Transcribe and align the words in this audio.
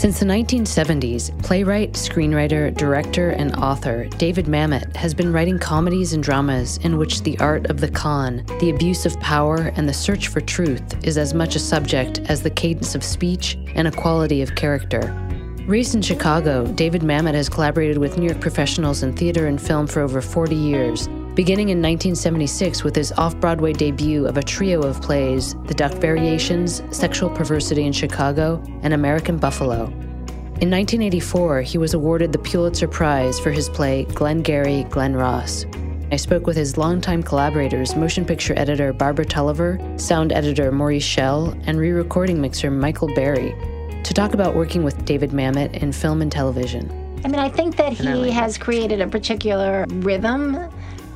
Since 0.00 0.20
the 0.20 0.24
1970s, 0.24 1.42
playwright, 1.42 1.92
screenwriter, 1.92 2.74
director, 2.74 3.32
and 3.32 3.54
author 3.56 4.06
David 4.16 4.46
Mamet 4.46 4.96
has 4.96 5.12
been 5.12 5.30
writing 5.30 5.58
comedies 5.58 6.14
and 6.14 6.22
dramas 6.22 6.78
in 6.78 6.96
which 6.96 7.20
the 7.20 7.38
art 7.38 7.68
of 7.68 7.82
the 7.82 7.90
con, 7.90 8.42
the 8.60 8.70
abuse 8.70 9.04
of 9.04 9.20
power, 9.20 9.74
and 9.76 9.86
the 9.86 9.92
search 9.92 10.28
for 10.28 10.40
truth 10.40 11.04
is 11.04 11.18
as 11.18 11.34
much 11.34 11.54
a 11.54 11.58
subject 11.58 12.20
as 12.30 12.42
the 12.42 12.48
cadence 12.48 12.94
of 12.94 13.04
speech 13.04 13.58
and 13.74 13.86
a 13.86 13.90
quality 13.90 14.40
of 14.40 14.54
character. 14.54 15.14
Raised 15.66 15.94
in 15.94 16.00
Chicago, 16.00 16.66
David 16.68 17.02
Mamet 17.02 17.34
has 17.34 17.50
collaborated 17.50 17.98
with 17.98 18.16
New 18.16 18.24
York 18.24 18.40
professionals 18.40 19.02
in 19.02 19.14
theater 19.14 19.48
and 19.48 19.60
film 19.60 19.86
for 19.86 20.00
over 20.00 20.22
40 20.22 20.56
years, 20.56 21.10
beginning 21.34 21.68
in 21.68 21.78
1976 21.78 22.82
with 22.82 22.96
his 22.96 23.12
off 23.12 23.38
Broadway 23.38 23.72
debut 23.72 24.26
of 24.26 24.36
a 24.36 24.42
trio 24.42 24.82
of 24.82 25.00
plays 25.00 25.54
The 25.66 25.74
Duck 25.74 25.92
Variations, 25.94 26.82
Sexual 26.90 27.30
Perversity 27.30 27.84
in 27.84 27.92
Chicago, 27.92 28.62
and 28.82 28.92
American 28.92 29.36
Buffalo. 29.38 29.84
In 30.60 30.70
1984, 30.70 31.62
he 31.62 31.78
was 31.78 31.94
awarded 31.94 32.32
the 32.32 32.38
Pulitzer 32.38 32.88
Prize 32.88 33.38
for 33.38 33.50
his 33.50 33.68
play 33.68 34.04
Glengarry 34.04 34.84
Glen 34.90 35.14
Ross. 35.14 35.64
I 36.12 36.16
spoke 36.16 36.46
with 36.46 36.56
his 36.56 36.76
longtime 36.76 37.22
collaborators, 37.22 37.94
motion 37.94 38.24
picture 38.24 38.52
editor 38.58 38.92
Barbara 38.92 39.24
Tulliver, 39.24 39.78
sound 39.96 40.32
editor 40.32 40.72
Maurice 40.72 41.04
Schell, 41.04 41.56
and 41.66 41.78
re 41.78 41.92
recording 41.92 42.40
mixer 42.40 42.70
Michael 42.70 43.08
Barry, 43.14 43.54
to 44.02 44.12
talk 44.12 44.34
about 44.34 44.56
working 44.56 44.82
with 44.82 45.04
David 45.04 45.30
Mamet 45.30 45.80
in 45.80 45.92
film 45.92 46.20
and 46.20 46.32
television. 46.32 46.90
I 47.24 47.28
mean, 47.28 47.38
I 47.38 47.48
think 47.48 47.76
that 47.76 47.92
he 47.92 48.30
has 48.30 48.58
created 48.58 49.00
a 49.00 49.06
particular 49.06 49.86
rhythm. 49.88 50.68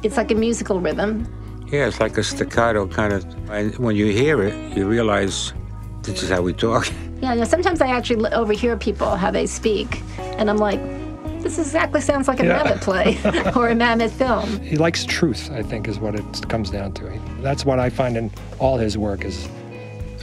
It's 0.04 0.18
like 0.18 0.30
a 0.30 0.34
musical 0.34 0.80
rhythm. 0.80 1.26
Yeah, 1.72 1.86
it's 1.86 1.98
like 1.98 2.18
a 2.18 2.22
staccato 2.22 2.86
kind 2.86 3.12
of. 3.12 3.24
And 3.50 3.76
when 3.78 3.96
you 3.96 4.06
hear 4.06 4.42
it, 4.42 4.76
you 4.76 4.86
realize 4.86 5.54
this 6.02 6.22
is 6.22 6.28
how 6.28 6.42
we 6.42 6.52
talk. 6.52 6.86
Yeah, 7.22 7.32
you 7.32 7.46
sometimes 7.46 7.80
I 7.80 7.86
actually 7.86 8.30
overhear 8.32 8.76
people 8.76 9.16
how 9.16 9.30
they 9.30 9.46
speak, 9.46 10.02
and 10.36 10.50
I'm 10.50 10.58
like, 10.58 10.80
this 11.40 11.58
exactly 11.58 12.02
sounds 12.02 12.28
like 12.28 12.40
a 12.40 12.44
yeah. 12.44 12.62
Mamet 12.62 12.82
play 12.82 13.16
or 13.56 13.68
a 13.68 13.74
Mamet 13.74 14.10
film. 14.10 14.60
He 14.60 14.76
likes 14.76 15.06
truth, 15.06 15.50
I 15.50 15.62
think, 15.62 15.88
is 15.88 15.98
what 15.98 16.16
it 16.16 16.48
comes 16.50 16.68
down 16.68 16.92
to. 16.94 17.20
That's 17.40 17.64
what 17.64 17.78
I 17.78 17.88
find 17.88 18.18
in 18.18 18.30
all 18.58 18.76
his 18.76 18.98
work 18.98 19.24
is 19.24 19.48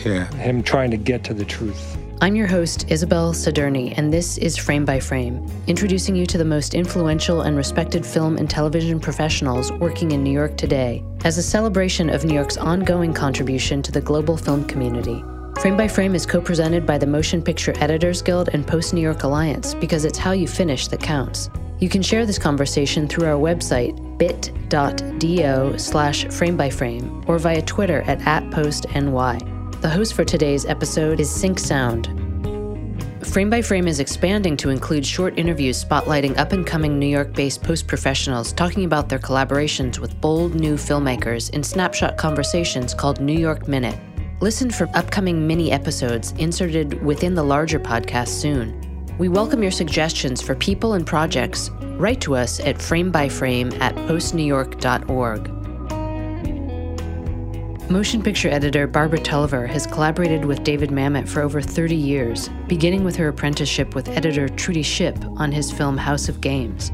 yeah. 0.06 0.32
him 0.34 0.62
trying 0.62 0.92
to 0.92 0.98
get 0.98 1.24
to 1.24 1.34
the 1.34 1.46
truth. 1.46 1.98
I'm 2.24 2.36
your 2.36 2.46
host, 2.46 2.86
Isabel 2.88 3.34
Sadurni, 3.34 3.98
and 3.98 4.14
this 4.14 4.38
is 4.38 4.56
Frame 4.56 4.86
by 4.86 5.00
Frame, 5.00 5.44
introducing 5.66 6.16
you 6.16 6.28
to 6.28 6.38
the 6.38 6.46
most 6.46 6.76
influential 6.76 7.42
and 7.42 7.58
respected 7.58 8.06
film 8.06 8.38
and 8.38 8.48
television 8.48 9.00
professionals 9.00 9.72
working 9.72 10.12
in 10.12 10.24
New 10.24 10.30
York 10.30 10.56
today, 10.56 11.04
as 11.26 11.40
a 11.40 11.44
celebration 11.44 12.12
of 12.12 12.24
New 12.24 12.36
York's 12.36 12.58
ongoing 12.58 13.12
contribution 13.12 13.82
to 13.82 13.92
the 13.92 14.02
global 14.02 14.38
film 14.38 14.64
community. 14.66 15.24
Frame 15.62 15.76
by 15.76 15.88
Frame 15.88 16.14
is 16.14 16.28
co 16.28 16.40
presented 16.40 16.86
by 16.86 17.00
the 17.00 17.08
Motion 17.08 17.42
Picture 17.42 17.74
Editors 17.78 18.22
Guild 18.22 18.50
and 18.54 18.68
Post 18.68 18.94
New 18.94 19.02
York 19.02 19.24
Alliance 19.24 19.74
because 19.74 20.06
it's 20.06 20.20
how 20.20 20.32
you 20.32 20.48
finish 20.48 20.90
that 20.90 21.02
counts. 21.02 21.50
You 21.80 21.90
can 21.90 22.04
share 22.04 22.28
this 22.28 22.38
conversation 22.38 23.08
through 23.08 23.26
our 23.26 23.40
website, 23.40 23.98
bit.do 24.20 25.76
slash 25.80 26.26
frame 26.26 26.56
by 26.56 26.70
frame, 26.70 27.24
or 27.28 27.40
via 27.40 27.64
Twitter 27.64 28.04
at, 28.04 28.22
at 28.28 28.44
postny. 28.52 29.61
The 29.82 29.90
host 29.90 30.14
for 30.14 30.24
today's 30.24 30.68
episode 30.68 31.20
is 31.20 31.28
Sync 31.28 31.58
Sound. 31.58 32.06
Frame 33.24 33.50
by 33.50 33.64
Frame 33.64 33.88
is 33.88 34.00
expanding 34.00 34.56
to 34.58 34.70
include 34.70 35.04
short 35.04 35.40
interviews 35.40 35.84
spotlighting 35.84 36.38
up 36.38 36.52
and 36.52 36.68
coming 36.68 37.00
New 37.00 37.08
York 37.08 37.34
based 37.34 37.64
post 37.64 37.88
professionals 37.88 38.54
talking 38.54 38.86
about 38.86 39.10
their 39.10 39.18
collaborations 39.18 39.98
with 39.98 40.22
bold 40.22 40.54
new 40.54 40.76
filmmakers 40.76 41.50
in 41.50 41.64
snapshot 41.64 42.16
conversations 42.16 42.94
called 42.94 43.20
New 43.22 43.34
York 43.34 43.68
Minute. 43.68 44.00
Listen 44.40 44.70
for 44.70 44.88
upcoming 44.94 45.48
mini 45.48 45.72
episodes 45.72 46.34
inserted 46.34 47.04
within 47.04 47.34
the 47.34 47.44
larger 47.44 47.80
podcast 47.80 48.28
soon. 48.28 48.80
We 49.18 49.30
welcome 49.30 49.64
your 49.64 49.72
suggestions 49.72 50.44
for 50.44 50.54
people 50.54 50.94
and 50.94 51.08
projects. 51.08 51.72
Write 51.98 52.22
to 52.22 52.36
us 52.36 52.60
at 52.60 52.76
framebyframe 52.76 53.82
at 53.82 53.96
postnewyork.org. 53.96 55.61
Motion 57.92 58.24
picture 58.24 58.48
editor 58.48 58.88
Barbara 58.88 59.20
Tulliver 59.20 59.68
has 59.68 59.86
collaborated 59.86 60.46
with 60.46 60.64
David 60.64 60.92
Mamet 60.92 61.28
for 61.28 61.42
over 61.42 61.62
30 61.62 61.94
years, 61.94 62.50
beginning 62.70 63.04
with 63.04 63.18
her 63.18 63.28
apprenticeship 63.28 63.96
with 63.96 64.08
editor 64.08 64.48
Trudy 64.48 64.82
Ship 64.82 65.18
on 65.36 65.52
his 65.52 65.74
film 65.74 65.98
House 65.98 66.30
of 66.30 66.40
Games. 66.40 66.94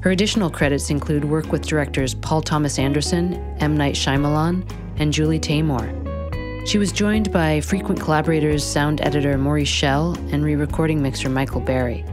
Her 0.00 0.10
additional 0.10 0.50
credits 0.50 0.90
include 0.90 1.24
work 1.24 1.52
with 1.52 1.66
directors 1.66 2.12
Paul 2.12 2.42
Thomas 2.42 2.78
Anderson, 2.78 3.36
M. 3.60 3.78
Night 3.78 3.94
Shyamalan, 3.94 4.70
and 4.98 5.10
Julie 5.10 5.40
Taymor. 5.40 6.68
She 6.68 6.76
was 6.76 6.92
joined 6.92 7.32
by 7.32 7.62
frequent 7.62 7.98
collaborators 7.98 8.62
sound 8.62 9.00
editor 9.00 9.38
Maurice 9.38 9.70
Schell 9.70 10.18
and 10.32 10.44
re 10.44 10.54
recording 10.54 11.00
mixer 11.00 11.30
Michael 11.30 11.62
Barry. 11.62 12.04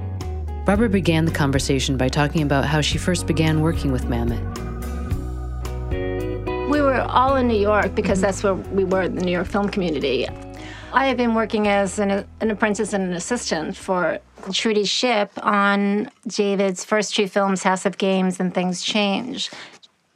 Barbara 0.66 0.88
began 0.88 1.26
the 1.26 1.32
conversation 1.32 1.98
by 1.98 2.08
talking 2.08 2.42
about 2.42 2.64
how 2.64 2.80
she 2.80 2.98
first 2.98 3.28
began 3.28 3.60
working 3.60 3.92
with 3.92 4.06
Mamet 4.06 4.73
were 6.94 7.02
all 7.02 7.36
in 7.36 7.48
New 7.48 7.60
York 7.60 7.96
because 7.96 8.22
that's 8.22 8.44
where 8.44 8.54
we 8.54 8.84
were, 8.84 9.04
in 9.04 9.16
the 9.16 9.26
New 9.26 9.32
York 9.32 9.48
film 9.48 9.70
community. 9.70 10.28
I 10.94 11.08
have 11.08 11.18
been 11.18 11.34
working 11.34 11.68
as 11.68 11.98
an, 11.98 12.26
an 12.40 12.52
apprentice 12.52 12.94
and 12.94 13.04
an 13.04 13.14
assistant 13.14 13.76
for 13.76 14.20
Trudy 14.52 14.86
Ship 14.86 15.32
on 15.38 16.12
David's 16.28 16.86
first 16.86 17.16
two 17.16 17.28
films, 17.28 17.64
House 17.64 17.88
of 17.88 17.98
Games 17.98 18.40
and 18.40 18.54
Things 18.54 18.84
Change. 18.84 19.50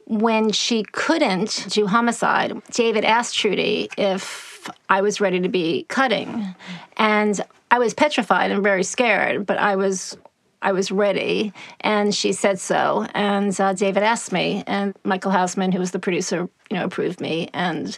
When 0.06 0.52
she 0.52 0.84
couldn't 0.84 1.66
do 1.68 1.86
Homicide, 1.86 2.62
David 2.70 3.04
asked 3.04 3.36
Trudy 3.36 3.90
if 3.98 4.70
I 4.88 5.00
was 5.00 5.20
ready 5.20 5.40
to 5.40 5.48
be 5.48 5.84
cutting. 5.88 6.54
And 6.96 7.40
I 7.72 7.78
was 7.80 7.92
petrified 7.92 8.52
and 8.52 8.62
very 8.62 8.84
scared, 8.84 9.46
but 9.46 9.58
I 9.58 9.74
was 9.74 10.16
I 10.60 10.72
was 10.72 10.90
ready, 10.90 11.52
and 11.80 12.14
she 12.14 12.32
said 12.32 12.58
so. 12.58 13.06
And 13.14 13.58
uh, 13.60 13.72
David 13.74 14.02
asked 14.02 14.32
me, 14.32 14.64
and 14.66 14.94
Michael 15.04 15.30
Hausman, 15.30 15.72
who 15.72 15.78
was 15.78 15.92
the 15.92 15.98
producer, 15.98 16.48
you 16.70 16.76
know, 16.76 16.84
approved 16.84 17.20
me, 17.20 17.48
and 17.54 17.96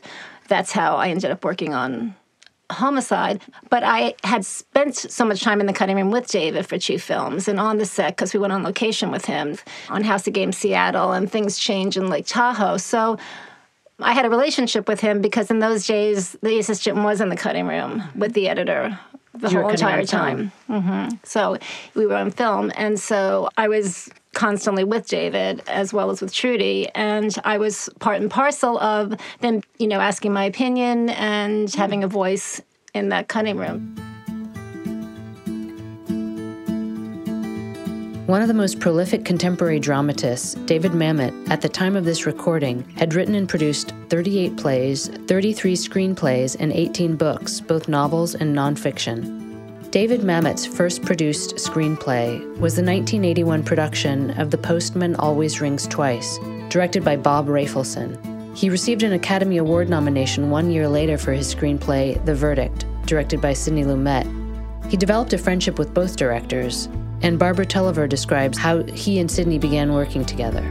that's 0.48 0.72
how 0.72 0.96
I 0.96 1.08
ended 1.08 1.30
up 1.30 1.44
working 1.44 1.72
on 1.72 2.14
Homicide. 2.70 3.40
But 3.70 3.82
I 3.82 4.14
had 4.24 4.44
spent 4.44 4.96
so 4.96 5.24
much 5.24 5.42
time 5.42 5.60
in 5.60 5.66
the 5.66 5.72
cutting 5.72 5.96
room 5.96 6.10
with 6.10 6.28
David 6.28 6.66
for 6.66 6.78
two 6.78 6.98
films, 6.98 7.48
and 7.48 7.58
on 7.58 7.78
the 7.78 7.86
set 7.86 8.16
because 8.16 8.34
we 8.34 8.40
went 8.40 8.52
on 8.52 8.62
location 8.62 9.10
with 9.10 9.24
him 9.24 9.56
on 9.88 10.04
House 10.04 10.26
of 10.26 10.34
Games 10.34 10.58
Seattle, 10.58 11.12
and 11.12 11.30
things 11.30 11.58
change 11.58 11.96
in 11.96 12.08
Lake 12.08 12.26
Tahoe. 12.26 12.76
So. 12.76 13.18
I 14.02 14.12
had 14.12 14.26
a 14.26 14.30
relationship 14.30 14.88
with 14.88 15.00
him 15.00 15.20
because 15.20 15.50
in 15.50 15.58
those 15.58 15.86
days 15.86 16.36
the 16.42 16.58
assistant 16.58 16.98
was 16.98 17.20
in 17.20 17.28
the 17.28 17.36
cutting 17.36 17.66
room 17.66 18.02
with 18.14 18.32
the 18.32 18.48
editor 18.48 18.98
the 19.34 19.48
you 19.48 19.60
whole 19.60 19.70
entire 19.70 20.04
time. 20.04 20.52
Mm-hmm. 20.68 21.16
So 21.24 21.56
we 21.94 22.06
were 22.06 22.16
on 22.16 22.30
film, 22.30 22.72
and 22.76 22.98
so 22.98 23.48
I 23.56 23.68
was 23.68 24.10
constantly 24.32 24.84
with 24.84 25.08
David 25.08 25.62
as 25.66 25.92
well 25.92 26.10
as 26.10 26.20
with 26.20 26.32
Trudy, 26.32 26.88
and 26.94 27.36
I 27.44 27.58
was 27.58 27.88
part 28.00 28.20
and 28.20 28.30
parcel 28.30 28.78
of 28.78 29.14
them, 29.40 29.62
you 29.78 29.86
know, 29.86 30.00
asking 30.00 30.32
my 30.32 30.44
opinion 30.44 31.10
and 31.10 31.72
having 31.74 32.04
a 32.04 32.08
voice 32.08 32.60
in 32.94 33.10
that 33.10 33.28
cutting 33.28 33.56
room. 33.56 33.96
One 38.30 38.42
of 38.42 38.46
the 38.46 38.54
most 38.54 38.78
prolific 38.78 39.24
contemporary 39.24 39.80
dramatists, 39.80 40.54
David 40.54 40.92
Mamet, 40.92 41.50
at 41.50 41.62
the 41.62 41.68
time 41.68 41.96
of 41.96 42.04
this 42.04 42.26
recording, 42.26 42.88
had 42.90 43.12
written 43.12 43.34
and 43.34 43.48
produced 43.48 43.92
38 44.08 44.56
plays, 44.56 45.08
33 45.26 45.74
screenplays, 45.74 46.56
and 46.60 46.72
18 46.72 47.16
books, 47.16 47.58
both 47.58 47.88
novels 47.88 48.36
and 48.36 48.54
nonfiction. 48.54 49.90
David 49.90 50.20
Mamet's 50.20 50.64
first 50.64 51.02
produced 51.02 51.56
screenplay 51.56 52.38
was 52.60 52.76
the 52.76 52.84
1981 52.84 53.64
production 53.64 54.30
of 54.38 54.52
The 54.52 54.58
Postman 54.58 55.16
Always 55.16 55.60
Rings 55.60 55.88
Twice, 55.88 56.38
directed 56.68 57.04
by 57.04 57.16
Bob 57.16 57.48
Rafelson. 57.48 58.16
He 58.56 58.70
received 58.70 59.02
an 59.02 59.14
Academy 59.14 59.56
Award 59.56 59.88
nomination 59.88 60.50
one 60.50 60.70
year 60.70 60.86
later 60.86 61.18
for 61.18 61.32
his 61.32 61.52
screenplay 61.52 62.24
The 62.26 62.36
Verdict, 62.36 62.86
directed 63.06 63.40
by 63.40 63.54
Sidney 63.54 63.82
Lumet. 63.82 64.24
He 64.88 64.96
developed 64.96 65.32
a 65.32 65.38
friendship 65.38 65.80
with 65.80 65.92
both 65.92 66.14
directors, 66.14 66.88
and 67.22 67.38
Barbara 67.38 67.66
Tulliver 67.66 68.06
describes 68.06 68.58
how 68.58 68.82
he 68.84 69.18
and 69.18 69.30
Sidney 69.30 69.58
began 69.58 69.92
working 69.92 70.24
together. 70.24 70.64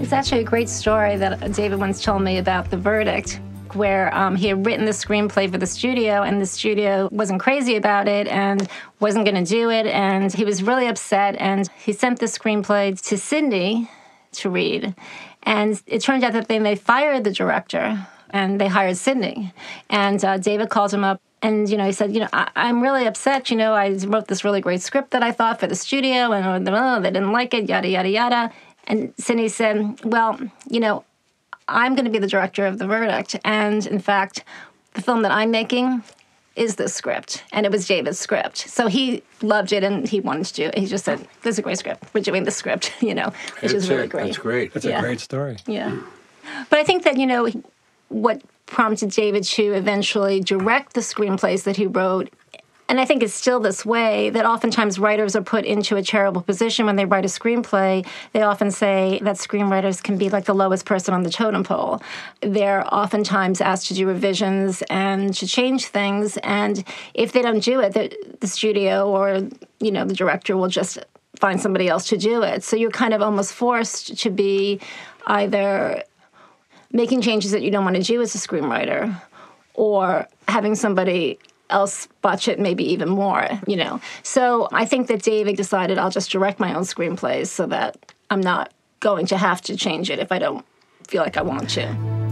It's 0.00 0.12
actually 0.12 0.40
a 0.40 0.44
great 0.44 0.68
story 0.68 1.16
that 1.16 1.52
David 1.52 1.78
once 1.78 2.02
told 2.02 2.22
me 2.22 2.38
about 2.38 2.70
the 2.70 2.76
verdict, 2.76 3.40
where 3.74 4.14
um, 4.14 4.34
he 4.34 4.48
had 4.48 4.66
written 4.66 4.84
the 4.84 4.92
screenplay 4.92 5.50
for 5.50 5.58
the 5.58 5.66
studio, 5.66 6.22
and 6.22 6.40
the 6.40 6.46
studio 6.46 7.08
wasn't 7.12 7.40
crazy 7.40 7.76
about 7.76 8.08
it 8.08 8.26
and 8.26 8.68
wasn't 9.00 9.24
going 9.24 9.42
to 9.42 9.48
do 9.48 9.70
it. 9.70 9.86
And 9.86 10.32
he 10.32 10.44
was 10.44 10.62
really 10.62 10.88
upset, 10.88 11.36
and 11.38 11.68
he 11.78 11.92
sent 11.92 12.18
the 12.18 12.26
screenplay 12.26 13.00
to 13.08 13.16
Sidney 13.16 13.88
to 14.32 14.50
read. 14.50 14.94
And 15.44 15.80
it 15.86 16.00
turned 16.00 16.24
out 16.24 16.32
that 16.32 16.48
they, 16.48 16.58
they 16.58 16.76
fired 16.76 17.24
the 17.24 17.32
director 17.32 18.06
and 18.30 18.60
they 18.60 18.68
hired 18.68 18.96
Sidney. 18.96 19.52
And 19.90 20.24
uh, 20.24 20.38
David 20.38 20.70
called 20.70 20.92
him 20.92 21.04
up 21.04 21.20
and 21.42 21.68
you 21.68 21.76
know 21.76 21.84
he 21.84 21.92
said 21.92 22.14
you 22.14 22.20
know 22.20 22.28
I, 22.32 22.50
am 22.56 22.82
really 22.82 23.06
upset 23.06 23.50
you 23.50 23.56
know 23.56 23.74
i 23.74 23.90
wrote 24.06 24.28
this 24.28 24.44
really 24.44 24.60
great 24.60 24.80
script 24.80 25.10
that 25.10 25.22
i 25.22 25.32
thought 25.32 25.60
for 25.60 25.66
the 25.66 25.74
studio 25.74 26.32
and 26.32 26.68
oh, 26.68 27.00
they 27.00 27.10
didn't 27.10 27.32
like 27.32 27.52
it 27.54 27.68
yada 27.68 27.88
yada 27.88 28.08
yada 28.08 28.52
and 28.86 29.12
sidney 29.18 29.48
said 29.48 30.00
well 30.04 30.38
you 30.70 30.80
know 30.80 31.04
i'm 31.68 31.94
going 31.94 32.04
to 32.04 32.10
be 32.10 32.18
the 32.18 32.26
director 32.26 32.66
of 32.66 32.78
the 32.78 32.86
verdict 32.86 33.36
and 33.44 33.86
in 33.86 33.98
fact 33.98 34.44
the 34.94 35.02
film 35.02 35.22
that 35.22 35.32
i'm 35.32 35.50
making 35.50 36.02
is 36.56 36.76
this 36.76 36.94
script? 36.94 37.44
And 37.52 37.64
it 37.64 37.72
was 37.72 37.86
David's 37.86 38.18
script. 38.18 38.58
So 38.58 38.86
he 38.86 39.22
loved 39.40 39.72
it 39.72 39.82
and 39.82 40.06
he 40.06 40.20
wanted 40.20 40.46
to 40.46 40.54
do 40.54 40.64
it. 40.64 40.76
He 40.76 40.86
just 40.86 41.04
said, 41.04 41.26
This 41.42 41.54
is 41.54 41.58
a 41.58 41.62
great 41.62 41.78
script. 41.78 42.04
We're 42.12 42.22
doing 42.22 42.44
the 42.44 42.50
script, 42.50 42.92
you 43.02 43.14
know, 43.14 43.32
which 43.60 43.72
is 43.72 43.88
really 43.88 44.04
it. 44.04 44.10
great. 44.10 44.26
That's 44.26 44.38
great. 44.38 44.72
It's 44.74 44.84
Yeah. 44.84 44.98
a 44.98 45.00
great 45.00 45.20
story. 45.20 45.56
Yeah. 45.66 45.98
But 46.68 46.78
I 46.78 46.84
think 46.84 47.04
that, 47.04 47.16
you 47.16 47.26
know, 47.26 47.48
what 48.12 48.42
prompted 48.66 49.10
David 49.10 49.44
to 49.44 49.72
eventually 49.72 50.40
direct 50.40 50.94
the 50.94 51.00
screenplays 51.00 51.64
that 51.64 51.76
he 51.76 51.86
wrote, 51.86 52.30
and 52.88 53.00
I 53.00 53.06
think 53.06 53.22
it's 53.22 53.32
still 53.32 53.58
this 53.58 53.86
way, 53.86 54.28
that 54.30 54.44
oftentimes 54.44 54.98
writers 54.98 55.34
are 55.34 55.42
put 55.42 55.64
into 55.64 55.96
a 55.96 56.02
terrible 56.02 56.42
position 56.42 56.84
when 56.84 56.96
they 56.96 57.06
write 57.06 57.24
a 57.24 57.28
screenplay. 57.28 58.06
They 58.32 58.42
often 58.42 58.70
say 58.70 59.18
that 59.22 59.36
screenwriters 59.36 60.02
can 60.02 60.18
be 60.18 60.28
like 60.28 60.44
the 60.44 60.54
lowest 60.54 60.84
person 60.84 61.14
on 61.14 61.22
the 61.22 61.30
totem 61.30 61.64
pole. 61.64 62.02
They're 62.42 62.84
oftentimes 62.92 63.62
asked 63.62 63.86
to 63.88 63.94
do 63.94 64.06
revisions 64.06 64.82
and 64.90 65.32
to 65.34 65.46
change 65.46 65.86
things. 65.86 66.36
And 66.42 66.84
if 67.14 67.32
they 67.32 67.40
don't 67.40 67.64
do 67.64 67.80
it, 67.80 67.94
the, 67.94 68.14
the 68.40 68.46
studio 68.46 69.08
or, 69.08 69.48
you 69.80 69.90
know, 69.90 70.04
the 70.04 70.14
director 70.14 70.54
will 70.54 70.68
just 70.68 70.98
find 71.36 71.62
somebody 71.62 71.88
else 71.88 72.08
to 72.08 72.18
do 72.18 72.42
it. 72.42 72.62
So 72.62 72.76
you're 72.76 72.90
kind 72.90 73.14
of 73.14 73.22
almost 73.22 73.54
forced 73.54 74.18
to 74.18 74.28
be 74.28 74.80
either 75.26 76.02
making 76.92 77.22
changes 77.22 77.50
that 77.52 77.62
you 77.62 77.70
don't 77.70 77.84
want 77.84 77.96
to 77.96 78.02
do 78.02 78.20
as 78.20 78.34
a 78.34 78.38
screenwriter 78.38 79.20
or 79.74 80.28
having 80.48 80.74
somebody 80.74 81.38
else 81.70 82.06
botch 82.20 82.48
it 82.48 82.60
maybe 82.60 82.84
even 82.84 83.08
more 83.08 83.48
you 83.66 83.76
know? 83.76 84.00
So 84.22 84.68
i 84.72 84.84
think 84.84 85.08
that 85.08 85.22
david 85.22 85.56
decided 85.56 85.98
i'll 85.98 86.10
just 86.10 86.30
direct 86.30 86.60
my 86.60 86.74
own 86.74 86.82
screenplays 86.82 87.46
so 87.46 87.66
that 87.66 88.12
i'm 88.30 88.40
not 88.40 88.72
going 89.00 89.26
to 89.26 89.38
have 89.38 89.62
to 89.62 89.76
change 89.76 90.10
it 90.10 90.18
if 90.18 90.30
i 90.30 90.38
don't 90.38 90.64
feel 91.08 91.22
like 91.22 91.36
i 91.36 91.42
want 91.42 91.70
to. 91.70 92.22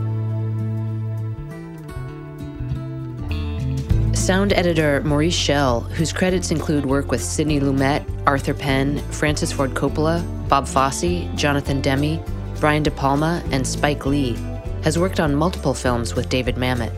Sound 4.20 4.52
editor 4.52 5.00
Maurice 5.02 5.34
Schell, 5.34 5.80
whose 5.80 6.12
credits 6.12 6.50
include 6.50 6.84
work 6.84 7.10
with 7.10 7.22
Sidney 7.24 7.58
Lumet, 7.58 8.04
Arthur 8.26 8.54
Penn, 8.54 8.98
Francis 9.10 9.50
Ford 9.50 9.70
Coppola, 9.70 10.22
Bob 10.48 10.68
Fosse, 10.68 11.26
Jonathan 11.34 11.80
Demme, 11.80 12.22
Brian 12.60 12.82
De 12.82 12.90
Palma, 12.90 13.42
and 13.52 13.66
Spike 13.66 14.04
Lee, 14.04 14.36
has 14.82 14.98
worked 14.98 15.18
on 15.18 15.34
multiple 15.34 15.72
films 15.72 16.14
with 16.14 16.28
David 16.28 16.56
Mamet. 16.56 16.92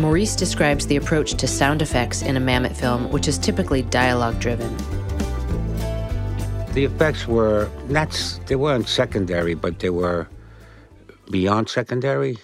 Maurice 0.00 0.34
describes 0.34 0.88
the 0.88 0.96
approach 0.96 1.34
to 1.34 1.46
sound 1.46 1.80
effects 1.80 2.22
in 2.22 2.36
a 2.36 2.40
Mamet 2.40 2.76
film, 2.76 3.12
which 3.12 3.28
is 3.28 3.38
typically 3.38 3.82
dialogue 3.82 4.40
driven. 4.40 4.76
The 6.72 6.84
effects 6.84 7.28
were 7.28 7.70
not, 7.88 8.10
they 8.46 8.56
weren't 8.56 8.88
secondary, 8.88 9.54
but 9.54 9.78
they 9.78 9.90
were 9.90 10.26
beyond 11.30 11.68
secondary. 11.68 12.36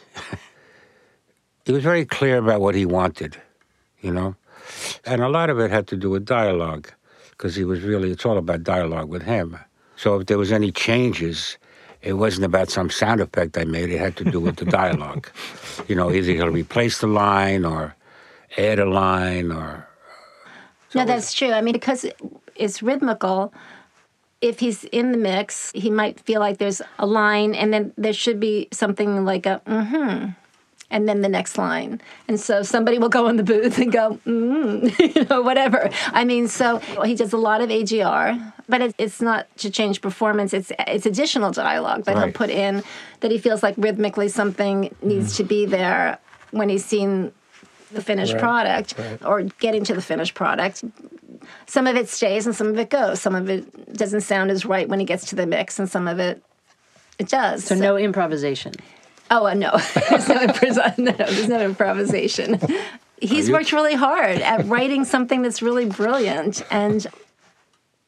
he 1.65 1.73
was 1.73 1.83
very 1.83 2.05
clear 2.05 2.39
about 2.39 2.61
what 2.61 2.77
he 2.77 2.87
wanted, 2.87 3.37
you 4.01 4.13
know? 4.13 4.37
And 5.05 5.21
a 5.21 5.29
lot 5.29 5.51
of 5.51 5.59
it 5.59 5.73
had 5.73 5.89
to 5.89 5.97
do 5.97 6.11
with 6.11 6.25
dialogue, 6.25 6.93
because 7.33 7.57
he 7.57 7.65
was 7.65 7.83
really, 7.83 8.13
it's 8.13 8.25
all 8.25 8.39
about 8.39 8.63
dialogue 8.63 9.09
with 9.09 9.23
him. 9.23 9.59
So 9.97 10.21
if 10.21 10.27
there 10.27 10.39
was 10.39 10.53
any 10.53 10.71
changes, 10.71 11.59
it 12.03 12.15
wasn't 12.15 12.45
about 12.45 12.71
some 12.71 12.91
sound 12.91 13.21
effect 13.21 13.57
I 13.57 13.65
made, 13.65 13.91
it 13.91 13.99
had 13.99 14.17
to 14.17 14.25
do 14.25 14.41
with 14.41 14.57
the 14.57 14.65
dialogue. 14.65 15.29
you 15.89 15.95
know, 15.95 16.11
either 16.11 16.33
he'll 16.33 16.49
replace 16.49 17.01
the 17.01 17.07
line 17.07 17.65
or 17.65 17.95
add 18.59 18.79
a 18.79 18.85
line 18.85 19.51
or 19.51 19.89
no 20.95 21.05
that's 21.05 21.33
true 21.33 21.53
i 21.53 21.61
mean 21.61 21.73
because 21.73 22.05
it's 22.55 22.83
rhythmical 22.83 23.53
if 24.41 24.61
he's 24.61 24.85
in 24.85 25.13
the 25.13 25.19
mix 25.19 25.73
he 25.75 25.91
might 25.91 26.21
feel 26.21 26.41
like 26.41 26.59
there's 26.59 26.83
a 26.99 27.07
line 27.07 27.55
and 27.55 27.73
then 27.73 27.93
there 27.97 28.13
should 28.13 28.39
be 28.39 28.69
something 28.73 29.25
like 29.25 29.47
a 29.47 29.61
mm-hmm 29.67 30.31
and 30.93 31.09
then 31.09 31.23
the 31.23 31.29
next 31.29 31.59
line. 31.59 32.01
And 32.29 32.39
so 32.39 32.63
somebody 32.63 32.99
will 32.99 33.09
go 33.09 33.27
in 33.27 33.37
the 33.37 33.43
booth 33.43 33.79
and 33.79 33.91
go, 33.91 34.21
mm, 34.27 35.15
you 35.17 35.25
know, 35.25 35.43
whatever. 35.43 35.91
I 36.13 36.25
mean, 36.25 36.47
so 36.47 36.79
he 37.05 37.15
does 37.17 37.33
a 37.33 37.39
lot 37.39 37.61
of 37.63 37.71
ADR, 37.71 38.53
but 38.69 38.83
it, 38.83 38.95
it's 38.99 39.21
not 39.21 39.49
to 39.57 39.71
change 39.71 40.01
performance. 40.03 40.53
It's 40.53 40.71
it's 40.87 41.07
additional 41.07 41.51
dialogue 41.51 42.05
that 42.05 42.17
he'll 42.19 42.33
put 42.33 42.51
in 42.51 42.83
that 43.21 43.31
he 43.31 43.39
feels 43.39 43.63
like 43.63 43.75
rhythmically 43.79 44.29
something 44.29 44.95
needs 45.03 45.37
to 45.39 45.45
be 45.45 45.67
there 45.67 46.19
when 46.53 46.69
he's 46.69 46.85
seen 46.85 47.33
the 47.91 48.03
finished 48.03 48.35
Right, 48.35 48.41
product 48.41 48.95
right. 48.99 49.25
or 49.25 49.43
getting 49.43 49.85
to 49.85 49.95
the 49.95 50.03
finished 50.03 50.35
product. 50.35 50.85
Some 51.67 51.87
of 51.87 51.97
it 51.97 52.09
stays 52.09 52.47
and 52.47 52.55
some 52.55 52.69
of 52.69 52.79
it 52.79 52.89
goes. 52.91 53.21
Some 53.21 53.35
of 53.35 53.51
it 53.51 53.95
doesn't 53.97 54.23
sound 54.23 54.51
as 54.51 54.65
right 54.65 54.89
when 54.89 55.01
he 55.01 55.07
gets 55.07 55.27
to 55.27 55.37
the 55.37 55.47
mix, 55.47 55.79
and 55.79 55.91
some 55.91 56.07
of 56.07 56.19
it 56.19 56.43
it 57.19 57.29
does. 57.29 57.65
So, 57.65 57.75
no 57.75 57.97
improvisation. 57.97 58.73
Oh 59.35 59.47
uh, 59.47 59.55
no, 59.55 59.71
there's 60.11 60.29
no, 60.29 60.37
improv- 60.47 60.99
no, 60.99 61.13
there's 61.13 61.49
no 61.49 61.61
improvisation. 61.65 62.61
He's 63.21 63.51
worked 63.51 63.73
really 63.73 63.95
hard 63.95 64.39
at 64.43 64.67
writing 64.67 65.05
something 65.07 65.41
that's 65.43 65.63
really 65.63 65.87
brilliant, 65.87 66.63
and 66.71 67.07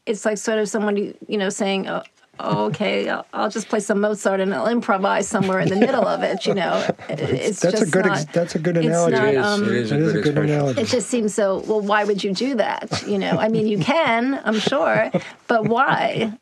it's 0.06 0.24
like 0.26 0.36
sort 0.38 0.58
of 0.58 0.68
somebody 0.68 1.14
you 1.26 1.38
know 1.38 1.48
saying, 1.48 1.88
oh, 1.88 2.02
"Okay, 2.40 3.08
I'll, 3.08 3.24
I'll 3.32 3.48
just 3.48 3.68
play 3.68 3.80
some 3.80 4.02
Mozart 4.02 4.40
and 4.40 4.52
I'll 4.54 4.66
improvise 4.68 5.26
somewhere 5.26 5.60
in 5.60 5.68
the 5.68 5.76
middle 5.86 6.06
of 6.06 6.22
it." 6.22 6.44
You 6.44 6.54
know, 6.54 6.84
it's 7.08 7.60
That's 7.60 7.76
a 7.76 7.80
just 7.80 7.92
good. 7.92 8.04
not, 8.06 8.26
that's 8.34 8.54
a 8.54 8.58
good 8.58 8.76
analogy. 8.76 9.16
not, 9.16 9.28
it 9.28 9.34
is, 9.36 9.46
um, 9.46 9.64
it 9.64 9.70
is 9.72 9.92
a 9.92 9.94
It 9.94 10.00
is 10.02 10.12
good 10.12 10.18
a 10.20 10.22
good 10.32 10.38
analogy. 10.50 10.80
it 10.82 10.88
just 10.88 11.08
seems 11.08 11.32
so. 11.34 11.60
Well, 11.66 11.80
why 11.80 12.04
would 12.04 12.22
you 12.22 12.34
do 12.34 12.56
that? 12.56 13.02
You 13.06 13.18
know, 13.18 13.30
I 13.38 13.48
mean, 13.48 13.66
you 13.66 13.78
can, 13.78 14.40
I'm 14.44 14.58
sure, 14.58 15.10
but 15.46 15.64
why? 15.64 16.36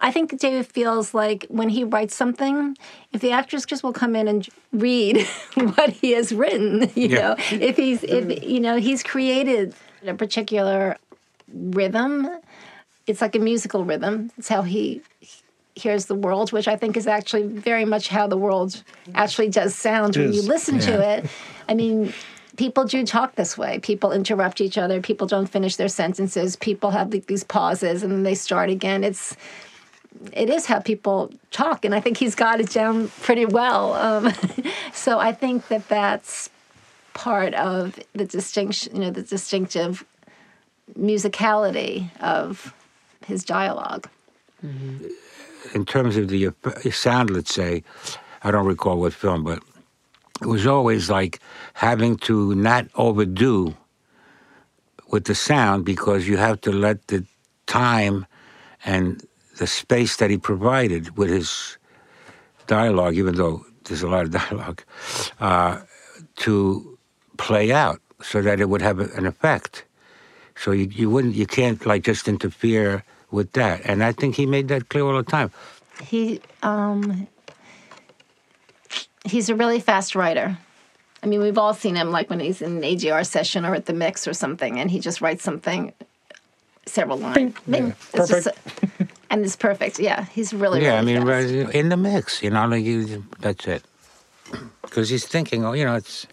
I 0.00 0.12
think 0.12 0.38
David 0.38 0.66
feels 0.66 1.12
like 1.12 1.46
when 1.48 1.68
he 1.68 1.82
writes 1.84 2.14
something, 2.14 2.76
if 3.12 3.20
the 3.20 3.32
actress 3.32 3.64
just 3.64 3.82
will 3.82 3.92
come 3.92 4.14
in 4.14 4.28
and 4.28 4.48
read 4.72 5.26
what 5.54 5.90
he 5.90 6.12
has 6.12 6.32
written, 6.32 6.82
you 6.94 7.08
Yeah. 7.08 7.18
know, 7.20 7.36
if 7.50 7.76
he's, 7.76 8.04
if 8.04 8.44
you 8.44 8.60
know, 8.60 8.76
he's 8.76 9.02
created 9.02 9.74
a 10.06 10.14
particular 10.14 10.96
rhythm. 11.52 12.28
It's 13.06 13.20
like 13.20 13.34
a 13.34 13.38
musical 13.38 13.84
rhythm. 13.84 14.30
It's 14.38 14.48
how 14.48 14.62
he 14.62 15.00
hears 15.74 16.06
the 16.06 16.14
world, 16.14 16.52
which 16.52 16.68
I 16.68 16.76
think 16.76 16.96
is 16.96 17.06
actually 17.06 17.44
very 17.44 17.84
much 17.84 18.08
how 18.08 18.26
the 18.26 18.36
world 18.36 18.82
actually 19.14 19.48
does 19.48 19.74
sound 19.74 20.16
when 20.16 20.32
you 20.32 20.40
is, 20.40 20.48
listen 20.48 20.78
to 20.80 21.00
it. 21.00 21.26
I 21.68 21.74
mean, 21.74 22.12
people 22.56 22.84
do 22.84 23.06
talk 23.06 23.34
this 23.36 23.56
way. 23.56 23.78
People 23.78 24.12
interrupt 24.12 24.60
each 24.60 24.76
other. 24.76 25.00
People 25.00 25.26
don't 25.26 25.46
finish 25.46 25.76
their 25.76 25.88
sentences. 25.88 26.56
People 26.56 26.90
have 26.90 27.10
the, 27.10 27.20
these 27.20 27.44
pauses 27.44 28.02
and 28.02 28.12
then 28.12 28.22
they 28.24 28.34
start 28.34 28.68
again. 28.70 29.04
It's 29.04 29.36
it 30.32 30.50
is 30.50 30.66
how 30.66 30.80
people 30.80 31.32
talk, 31.50 31.84
and 31.84 31.94
I 31.94 32.00
think 32.00 32.16
he's 32.16 32.34
got 32.34 32.60
it 32.60 32.70
down 32.70 33.08
pretty 33.22 33.46
well. 33.46 33.94
Um, 33.94 34.32
so 34.92 35.18
I 35.18 35.32
think 35.32 35.68
that 35.68 35.88
that's 35.88 36.50
part 37.14 37.54
of 37.54 37.98
the 38.14 38.24
distinction, 38.24 38.94
you 38.94 39.02
know, 39.02 39.10
the 39.10 39.22
distinctive 39.22 40.04
musicality 40.98 42.10
of 42.20 42.74
his 43.26 43.44
dialogue. 43.44 44.08
in 45.74 45.84
terms 45.84 46.16
of 46.16 46.28
the 46.28 46.50
sound, 46.90 47.30
let's 47.30 47.54
say, 47.54 47.82
I 48.42 48.50
don't 48.50 48.66
recall 48.66 48.98
what 49.00 49.12
film, 49.12 49.44
but 49.44 49.62
it 50.40 50.46
was 50.46 50.66
always 50.66 51.10
like 51.10 51.40
having 51.74 52.16
to 52.18 52.54
not 52.54 52.86
overdo 52.94 53.76
with 55.08 55.24
the 55.24 55.34
sound 55.34 55.84
because 55.84 56.28
you 56.28 56.36
have 56.36 56.60
to 56.62 56.72
let 56.72 57.08
the 57.08 57.24
time 57.66 58.26
and 58.84 59.26
the 59.58 59.66
space 59.66 60.16
that 60.16 60.30
he 60.30 60.38
provided 60.38 61.16
with 61.16 61.30
his 61.30 61.76
dialogue, 62.66 63.14
even 63.14 63.34
though 63.36 63.64
there's 63.84 64.02
a 64.02 64.08
lot 64.08 64.24
of 64.24 64.30
dialogue, 64.48 64.82
uh, 65.40 65.80
to 66.36 66.98
play 67.36 67.70
out 67.72 68.00
so 68.22 68.42
that 68.42 68.60
it 68.60 68.68
would 68.68 68.82
have 68.82 68.98
an 68.98 69.26
effect. 69.26 69.84
So 70.56 70.72
you, 70.72 70.88
you 70.90 71.10
wouldn't, 71.10 71.34
you 71.34 71.46
can't 71.46 71.84
like 71.86 72.02
just 72.02 72.26
interfere 72.26 73.04
with 73.30 73.52
that. 73.52 73.82
And 73.84 74.02
I 74.02 74.12
think 74.12 74.34
he 74.34 74.46
made 74.46 74.68
that 74.68 74.88
clear 74.88 75.04
all 75.04 75.16
the 75.16 75.22
time. 75.22 75.52
He 76.02 76.40
um, 76.62 77.26
he's 79.24 79.48
a 79.48 79.54
really 79.54 79.80
fast 79.80 80.14
writer. 80.14 80.56
I 81.22 81.26
mean, 81.26 81.40
we've 81.40 81.58
all 81.58 81.74
seen 81.74 81.96
him 81.96 82.10
like 82.12 82.30
when 82.30 82.38
he's 82.40 82.62
in 82.62 82.76
an 82.78 82.82
ADR 82.82 83.26
session 83.26 83.64
or 83.64 83.74
at 83.74 83.86
the 83.86 83.92
mix 83.92 84.28
or 84.28 84.32
something, 84.32 84.78
and 84.78 84.90
he 84.90 85.00
just 85.00 85.20
writes 85.20 85.42
something, 85.42 85.92
several 86.86 87.18
lines. 87.18 87.54
Bing. 87.68 87.94
It's 88.14 88.28
just- 88.28 88.48
and 89.30 89.44
it's 89.44 89.56
perfect. 89.56 89.98
Yeah, 89.98 90.24
he's 90.26 90.52
really 90.52 90.82
Yeah, 90.82 90.98
I 90.98 91.02
mean, 91.02 91.24
fast. 91.26 91.74
in 91.74 91.88
the 91.88 91.96
mix, 91.96 92.42
you 92.42 92.50
know, 92.50 92.66
like 92.66 92.84
you, 92.84 93.24
that's 93.40 93.66
it. 93.66 93.82
Because 94.82 95.08
he's 95.10 95.26
thinking, 95.26 95.64
oh, 95.64 95.72
you 95.72 95.84
know, 95.84 95.96
it's 95.96 96.26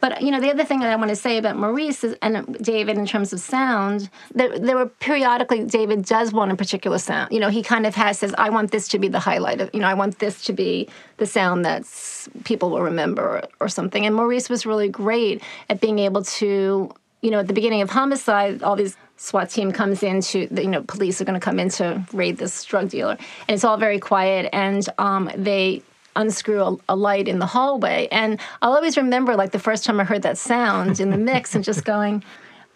But 0.00 0.22
you 0.22 0.30
know, 0.32 0.40
the 0.40 0.50
other 0.50 0.64
thing 0.64 0.80
that 0.80 0.90
I 0.90 0.96
want 0.96 1.10
to 1.10 1.16
say 1.16 1.38
about 1.38 1.56
Maurice 1.56 2.02
is, 2.04 2.16
and 2.22 2.56
David 2.60 2.96
in 2.98 3.06
terms 3.06 3.32
of 3.32 3.40
sound, 3.40 4.10
there, 4.34 4.56
there 4.58 4.76
were 4.76 4.86
periodically 4.86 5.64
David 5.64 6.04
does 6.04 6.32
want 6.32 6.50
a 6.52 6.56
particular 6.56 6.98
sound. 6.98 7.32
You 7.32 7.40
know, 7.40 7.50
he 7.50 7.62
kind 7.62 7.86
of 7.86 7.94
has 7.94 8.18
says, 8.18 8.34
"I 8.38 8.50
want 8.50 8.70
this 8.70 8.88
to 8.88 8.98
be 8.98 9.08
the 9.08 9.20
highlight 9.20 9.60
of," 9.60 9.70
you 9.72 9.80
know, 9.80 9.86
"I 9.86 9.94
want 9.94 10.18
this 10.18 10.42
to 10.44 10.52
be 10.52 10.88
the 11.18 11.26
sound 11.26 11.64
that's 11.64 12.28
people 12.44 12.70
will 12.70 12.82
remember 12.82 13.22
or, 13.22 13.42
or 13.60 13.68
something." 13.68 14.04
And 14.06 14.14
Maurice 14.14 14.48
was 14.48 14.66
really 14.66 14.88
great 14.88 15.42
at 15.70 15.80
being 15.80 15.98
able 16.00 16.22
to, 16.40 16.92
you 17.20 17.30
know, 17.30 17.40
at 17.40 17.46
the 17.46 17.54
beginning 17.54 17.82
of 17.82 17.90
Homicide, 17.90 18.62
all 18.62 18.76
these 18.76 18.96
SWAT 19.22 19.50
team 19.50 19.70
comes 19.70 20.02
in 20.02 20.20
to, 20.20 20.48
you 20.60 20.66
know, 20.66 20.82
police 20.82 21.20
are 21.20 21.24
going 21.24 21.38
to 21.38 21.44
come 21.44 21.60
in 21.60 21.68
to 21.70 22.04
raid 22.12 22.38
this 22.38 22.64
drug 22.64 22.88
dealer, 22.88 23.16
and 23.46 23.54
it's 23.54 23.62
all 23.62 23.76
very 23.76 24.00
quiet, 24.00 24.50
and 24.52 24.84
um, 24.98 25.30
they 25.36 25.80
unscrew 26.16 26.60
a, 26.60 26.76
a, 26.88 26.96
light 26.96 27.28
in 27.28 27.38
the 27.38 27.46
hallway. 27.46 28.08
And 28.10 28.40
I'll 28.60 28.74
always 28.74 28.96
remember 28.96 29.36
like 29.36 29.52
the 29.52 29.60
first 29.60 29.84
time 29.84 30.00
I 30.00 30.04
heard 30.04 30.22
that 30.22 30.38
sound 30.38 30.98
in 30.98 31.10
the 31.10 31.16
mix 31.32 31.54
and 31.54 31.62
just 31.62 31.84
going, 31.84 32.24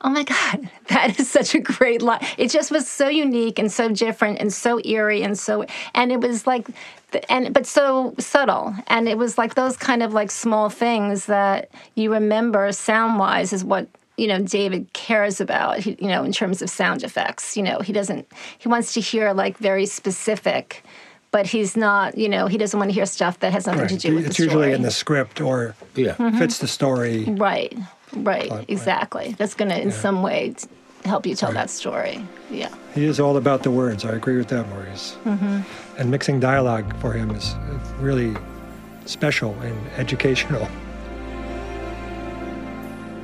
oh 0.02 0.08
my 0.08 0.22
God, 0.22 0.70
that 0.88 1.18
is 1.18 1.28
such 1.28 1.56
a 1.56 1.58
great 1.58 2.00
light. 2.00 2.22
It 2.38 2.50
just 2.50 2.70
was 2.70 2.88
so 2.88 3.08
unique 3.08 3.58
and 3.58 3.70
so 3.70 3.88
different 3.88 4.38
and 4.38 4.52
so 4.52 4.80
eerie 4.84 5.24
and 5.24 5.36
so, 5.36 5.66
and 5.96 6.12
it 6.12 6.20
was 6.20 6.46
like, 6.46 6.68
and 7.28 7.52
but 7.52 7.66
so 7.66 8.14
subtle. 8.20 8.72
And 8.86 9.08
it 9.08 9.18
was 9.18 9.36
like 9.36 9.56
those 9.56 9.76
kind 9.76 10.00
of 10.00 10.14
like 10.14 10.30
small 10.30 10.70
things 10.70 11.26
that 11.26 11.70
you 11.96 12.12
remember 12.12 12.70
sound 12.70 13.18
wise 13.18 13.52
is 13.52 13.64
what 13.64 13.88
you 14.16 14.26
know 14.26 14.40
David 14.42 14.92
cares 14.92 15.40
about 15.40 15.84
you 15.86 15.96
know 16.08 16.24
in 16.24 16.32
terms 16.32 16.62
of 16.62 16.70
sound 16.70 17.02
effects 17.02 17.56
you 17.56 17.62
know 17.62 17.80
he 17.80 17.92
doesn't 17.92 18.26
he 18.58 18.68
wants 18.68 18.92
to 18.94 19.00
hear 19.00 19.32
like 19.32 19.58
very 19.58 19.86
specific 19.86 20.82
but 21.30 21.46
he's 21.46 21.76
not 21.76 22.16
you 22.16 22.28
know 22.28 22.46
he 22.46 22.58
doesn't 22.58 22.78
want 22.78 22.90
to 22.90 22.94
hear 22.94 23.06
stuff 23.06 23.40
that 23.40 23.52
has 23.52 23.66
nothing 23.66 23.82
right. 23.82 23.90
to 23.90 23.96
do 23.96 24.14
with 24.14 24.26
it's 24.26 24.36
the 24.36 24.44
story. 24.44 24.46
It's 24.46 24.54
usually 24.54 24.72
in 24.72 24.82
the 24.82 24.90
script 24.90 25.40
or 25.40 25.74
yeah. 25.94 26.14
Mm-hmm. 26.14 26.38
fits 26.38 26.58
the 26.58 26.68
story 26.68 27.24
right 27.24 27.76
right 28.14 28.48
but, 28.48 28.70
exactly 28.70 29.26
right. 29.26 29.38
that's 29.38 29.54
going 29.54 29.70
to 29.70 29.80
in 29.80 29.88
yeah. 29.88 29.94
some 29.94 30.22
way 30.22 30.54
help 31.04 31.26
you 31.26 31.34
tell 31.34 31.50
right. 31.50 31.54
that 31.54 31.70
story 31.70 32.24
yeah 32.50 32.74
he 32.94 33.04
is 33.04 33.20
all 33.20 33.36
about 33.36 33.62
the 33.62 33.70
words 33.70 34.04
i 34.04 34.12
agree 34.12 34.36
with 34.36 34.48
that 34.48 34.68
maurice 34.68 35.16
mm-hmm. 35.24 35.60
and 35.98 36.10
mixing 36.10 36.40
dialogue 36.40 36.96
for 37.00 37.12
him 37.12 37.30
is 37.30 37.54
really 38.00 38.34
special 39.04 39.52
and 39.60 39.76
educational 39.98 40.66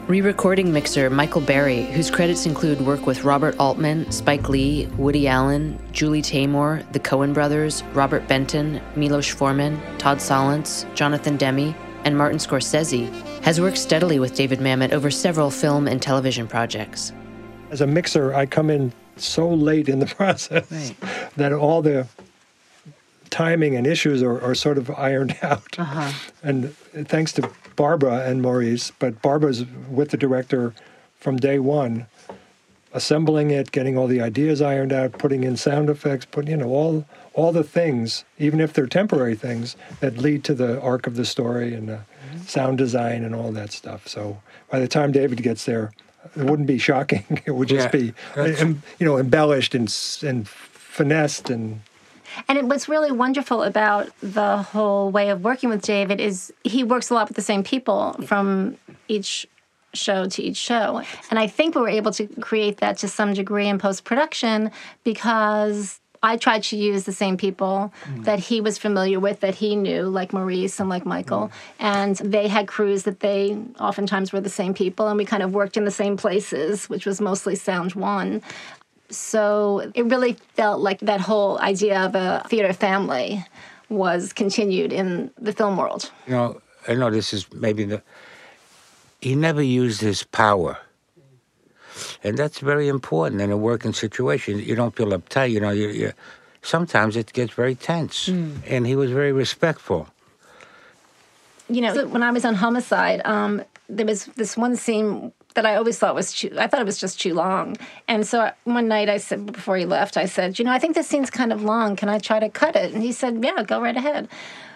Re 0.08 0.20
recording 0.20 0.72
mixer 0.72 1.08
Michael 1.10 1.40
Barry, 1.40 1.84
whose 1.84 2.10
credits 2.10 2.44
include 2.44 2.80
work 2.80 3.06
with 3.06 3.22
Robert 3.22 3.54
Altman, 3.60 4.10
Spike 4.10 4.48
Lee, 4.48 4.86
Woody 4.98 5.28
Allen, 5.28 5.78
Julie 5.92 6.20
Taymor, 6.20 6.90
the 6.92 6.98
Coen 6.98 7.32
brothers, 7.32 7.84
Robert 7.94 8.26
Benton, 8.26 8.80
Milos 8.96 9.28
Forman, 9.28 9.80
Todd 9.98 10.18
Solondz, 10.18 10.92
Jonathan 10.96 11.36
Demme, 11.36 11.72
and 12.04 12.18
Martin 12.18 12.38
Scorsese, 12.38 13.12
has 13.42 13.60
worked 13.60 13.78
steadily 13.78 14.18
with 14.18 14.34
David 14.34 14.58
Mamet 14.58 14.90
over 14.90 15.08
several 15.08 15.50
film 15.50 15.86
and 15.86 16.02
television 16.02 16.48
projects. 16.48 17.12
As 17.70 17.80
a 17.80 17.86
mixer, 17.86 18.34
I 18.34 18.44
come 18.46 18.70
in 18.70 18.92
so 19.16 19.48
late 19.48 19.88
in 19.88 20.00
the 20.00 20.06
process 20.16 20.68
right. 20.68 21.30
that 21.36 21.52
all 21.52 21.80
the 21.80 22.08
timing 23.30 23.76
and 23.76 23.86
issues 23.86 24.20
are, 24.20 24.40
are 24.40 24.56
sort 24.56 24.78
of 24.78 24.90
ironed 24.90 25.36
out. 25.42 25.78
Uh-huh. 25.78 26.12
And 26.42 26.76
thanks 27.06 27.32
to 27.34 27.48
Barbara 27.76 28.28
and 28.28 28.42
Maurice, 28.42 28.90
but 28.98 29.20
Barbara's 29.22 29.64
with 29.90 30.10
the 30.10 30.16
director 30.16 30.74
from 31.18 31.36
day 31.36 31.58
one, 31.58 32.06
assembling 32.92 33.50
it, 33.50 33.72
getting 33.72 33.96
all 33.96 34.06
the 34.06 34.20
ideas 34.20 34.60
ironed 34.60 34.92
out, 34.92 35.12
putting 35.12 35.44
in 35.44 35.56
sound 35.56 35.88
effects, 35.88 36.24
putting 36.24 36.50
you 36.50 36.56
know 36.58 36.68
all 36.68 37.06
all 37.34 37.52
the 37.52 37.64
things, 37.64 38.24
even 38.38 38.60
if 38.60 38.72
they're 38.72 38.86
temporary 38.86 39.34
things 39.34 39.76
that 40.00 40.18
lead 40.18 40.44
to 40.44 40.54
the 40.54 40.80
arc 40.80 41.06
of 41.06 41.16
the 41.16 41.24
story 41.24 41.74
and 41.74 41.88
the 41.88 42.00
mm-hmm. 42.00 42.38
sound 42.42 42.78
design 42.78 43.24
and 43.24 43.34
all 43.34 43.50
that 43.52 43.72
stuff. 43.72 44.06
So 44.06 44.42
by 44.70 44.78
the 44.80 44.88
time 44.88 45.12
David 45.12 45.42
gets 45.42 45.64
there, 45.64 45.92
it 46.36 46.44
wouldn't 46.44 46.68
be 46.68 46.78
shocking. 46.78 47.24
It 47.46 47.52
would 47.52 47.68
just 47.68 47.92
yeah, 47.92 48.12
be, 48.46 48.76
you 48.98 49.06
know, 49.06 49.18
embellished 49.18 49.74
and 49.74 49.92
and 50.22 50.48
finessed 50.48 51.50
and 51.50 51.80
and 52.48 52.58
it, 52.58 52.64
what's 52.64 52.88
really 52.88 53.12
wonderful 53.12 53.62
about 53.62 54.10
the 54.20 54.58
whole 54.58 55.10
way 55.10 55.30
of 55.30 55.42
working 55.44 55.68
with 55.68 55.82
David 55.82 56.20
is 56.20 56.52
he 56.64 56.84
works 56.84 57.10
a 57.10 57.14
lot 57.14 57.28
with 57.28 57.36
the 57.36 57.42
same 57.42 57.62
people 57.62 58.14
from 58.24 58.76
each 59.08 59.46
show 59.94 60.26
to 60.26 60.42
each 60.42 60.56
show. 60.56 61.02
And 61.30 61.38
I 61.38 61.46
think 61.46 61.74
we 61.74 61.82
were 61.82 61.88
able 61.88 62.12
to 62.12 62.26
create 62.40 62.78
that 62.78 62.98
to 62.98 63.08
some 63.08 63.34
degree 63.34 63.68
in 63.68 63.78
post 63.78 64.04
production 64.04 64.70
because 65.04 66.00
I 66.24 66.36
tried 66.36 66.62
to 66.64 66.76
use 66.76 67.02
the 67.04 67.12
same 67.12 67.36
people 67.36 67.92
mm. 68.04 68.24
that 68.24 68.38
he 68.38 68.60
was 68.60 68.78
familiar 68.78 69.18
with, 69.18 69.40
that 69.40 69.56
he 69.56 69.74
knew, 69.74 70.02
like 70.02 70.32
Maurice 70.32 70.78
and 70.78 70.88
like 70.88 71.04
Michael. 71.04 71.48
Mm. 71.48 71.52
And 71.80 72.16
they 72.16 72.46
had 72.46 72.68
crews 72.68 73.02
that 73.02 73.20
they 73.20 73.58
oftentimes 73.80 74.32
were 74.32 74.40
the 74.40 74.48
same 74.48 74.72
people, 74.72 75.08
and 75.08 75.18
we 75.18 75.24
kind 75.24 75.42
of 75.42 75.52
worked 75.52 75.76
in 75.76 75.84
the 75.84 75.90
same 75.90 76.16
places, 76.16 76.88
which 76.88 77.06
was 77.06 77.20
mostly 77.20 77.56
Sound 77.56 77.94
One. 77.94 78.40
So 79.12 79.90
it 79.94 80.06
really 80.06 80.34
felt 80.54 80.80
like 80.80 81.00
that 81.00 81.20
whole 81.20 81.58
idea 81.58 82.00
of 82.00 82.14
a 82.14 82.42
theater 82.48 82.72
family 82.72 83.44
was 83.88 84.32
continued 84.32 84.92
in 84.92 85.30
the 85.38 85.52
film 85.52 85.76
world. 85.76 86.10
You 86.26 86.32
know, 86.32 86.62
I 86.88 86.94
know 86.94 87.10
this 87.10 87.32
is 87.32 87.52
maybe 87.52 87.84
the. 87.84 88.02
He 89.20 89.34
never 89.34 89.62
used 89.62 90.00
his 90.00 90.24
power. 90.24 90.78
And 92.24 92.38
that's 92.38 92.58
very 92.58 92.88
important 92.88 93.40
in 93.40 93.50
a 93.50 93.56
working 93.56 93.92
situation. 93.92 94.58
You 94.58 94.74
don't 94.74 94.96
feel 94.96 95.08
uptight. 95.08 95.50
You 95.50 95.60
know, 95.60 95.70
you, 95.70 95.88
you 95.88 96.12
sometimes 96.62 97.16
it 97.16 97.32
gets 97.32 97.52
very 97.52 97.74
tense. 97.74 98.28
Mm. 98.28 98.56
And 98.66 98.86
he 98.86 98.96
was 98.96 99.10
very 99.10 99.32
respectful. 99.32 100.08
You 101.68 101.82
know, 101.82 102.06
when 102.06 102.22
I 102.22 102.30
was 102.30 102.44
on 102.44 102.54
Homicide, 102.54 103.22
um, 103.24 103.62
there 103.88 104.06
was 104.06 104.26
this 104.36 104.56
one 104.56 104.76
scene 104.76 105.32
that 105.54 105.66
I 105.66 105.76
always 105.76 105.98
thought 105.98 106.14
was 106.14 106.32
too, 106.32 106.54
I 106.58 106.66
thought 106.66 106.80
it 106.80 106.86
was 106.86 106.98
just 106.98 107.20
too 107.20 107.34
long. 107.34 107.76
And 108.08 108.26
so 108.26 108.50
one 108.64 108.88
night 108.88 109.08
I 109.08 109.18
said, 109.18 109.52
before 109.52 109.76
he 109.76 109.84
left, 109.84 110.16
I 110.16 110.26
said, 110.26 110.58
you 110.58 110.64
know, 110.64 110.72
I 110.72 110.78
think 110.78 110.94
this 110.94 111.06
scene's 111.06 111.30
kind 111.30 111.52
of 111.52 111.62
long. 111.62 111.96
Can 111.96 112.08
I 112.08 112.18
try 112.18 112.40
to 112.40 112.48
cut 112.48 112.76
it? 112.76 112.92
And 112.92 113.02
he 113.02 113.12
said, 113.12 113.42
yeah, 113.42 113.62
go 113.62 113.80
right 113.80 113.96
ahead. 113.96 114.28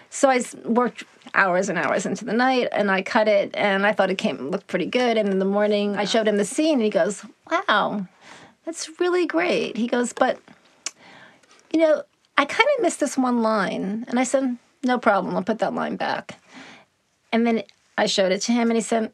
So 0.09 0.29
I 0.29 0.41
worked 0.65 1.03
hours 1.33 1.69
and 1.69 1.77
hours 1.77 2.05
into 2.05 2.25
the 2.25 2.33
night 2.33 2.69
and 2.71 2.89
I 2.89 3.01
cut 3.01 3.27
it 3.27 3.51
and 3.53 3.85
I 3.85 3.91
thought 3.91 4.09
it 4.09 4.17
came, 4.17 4.49
looked 4.49 4.67
pretty 4.67 4.85
good. 4.85 5.17
And 5.17 5.29
in 5.29 5.39
the 5.39 5.45
morning 5.45 5.95
I 5.95 6.05
showed 6.05 6.27
him 6.27 6.37
the 6.37 6.45
scene 6.45 6.75
and 6.75 6.83
he 6.83 6.89
goes, 6.89 7.25
wow, 7.51 8.07
that's 8.65 8.99
really 8.99 9.25
great. 9.25 9.77
He 9.77 9.87
goes, 9.87 10.13
but, 10.13 10.39
you 11.73 11.79
know, 11.79 12.03
I 12.37 12.45
kind 12.45 12.69
of 12.77 12.83
missed 12.83 12.99
this 12.99 13.17
one 13.17 13.41
line. 13.41 14.05
And 14.07 14.19
I 14.19 14.23
said, 14.23 14.57
no 14.83 14.97
problem. 14.97 15.35
I'll 15.35 15.43
put 15.43 15.59
that 15.59 15.73
line 15.73 15.95
back. 15.95 16.39
And 17.31 17.45
then 17.45 17.63
I 17.97 18.05
showed 18.05 18.31
it 18.31 18.41
to 18.43 18.51
him 18.51 18.69
and 18.69 18.77
he 18.77 18.81
said, 18.81 19.11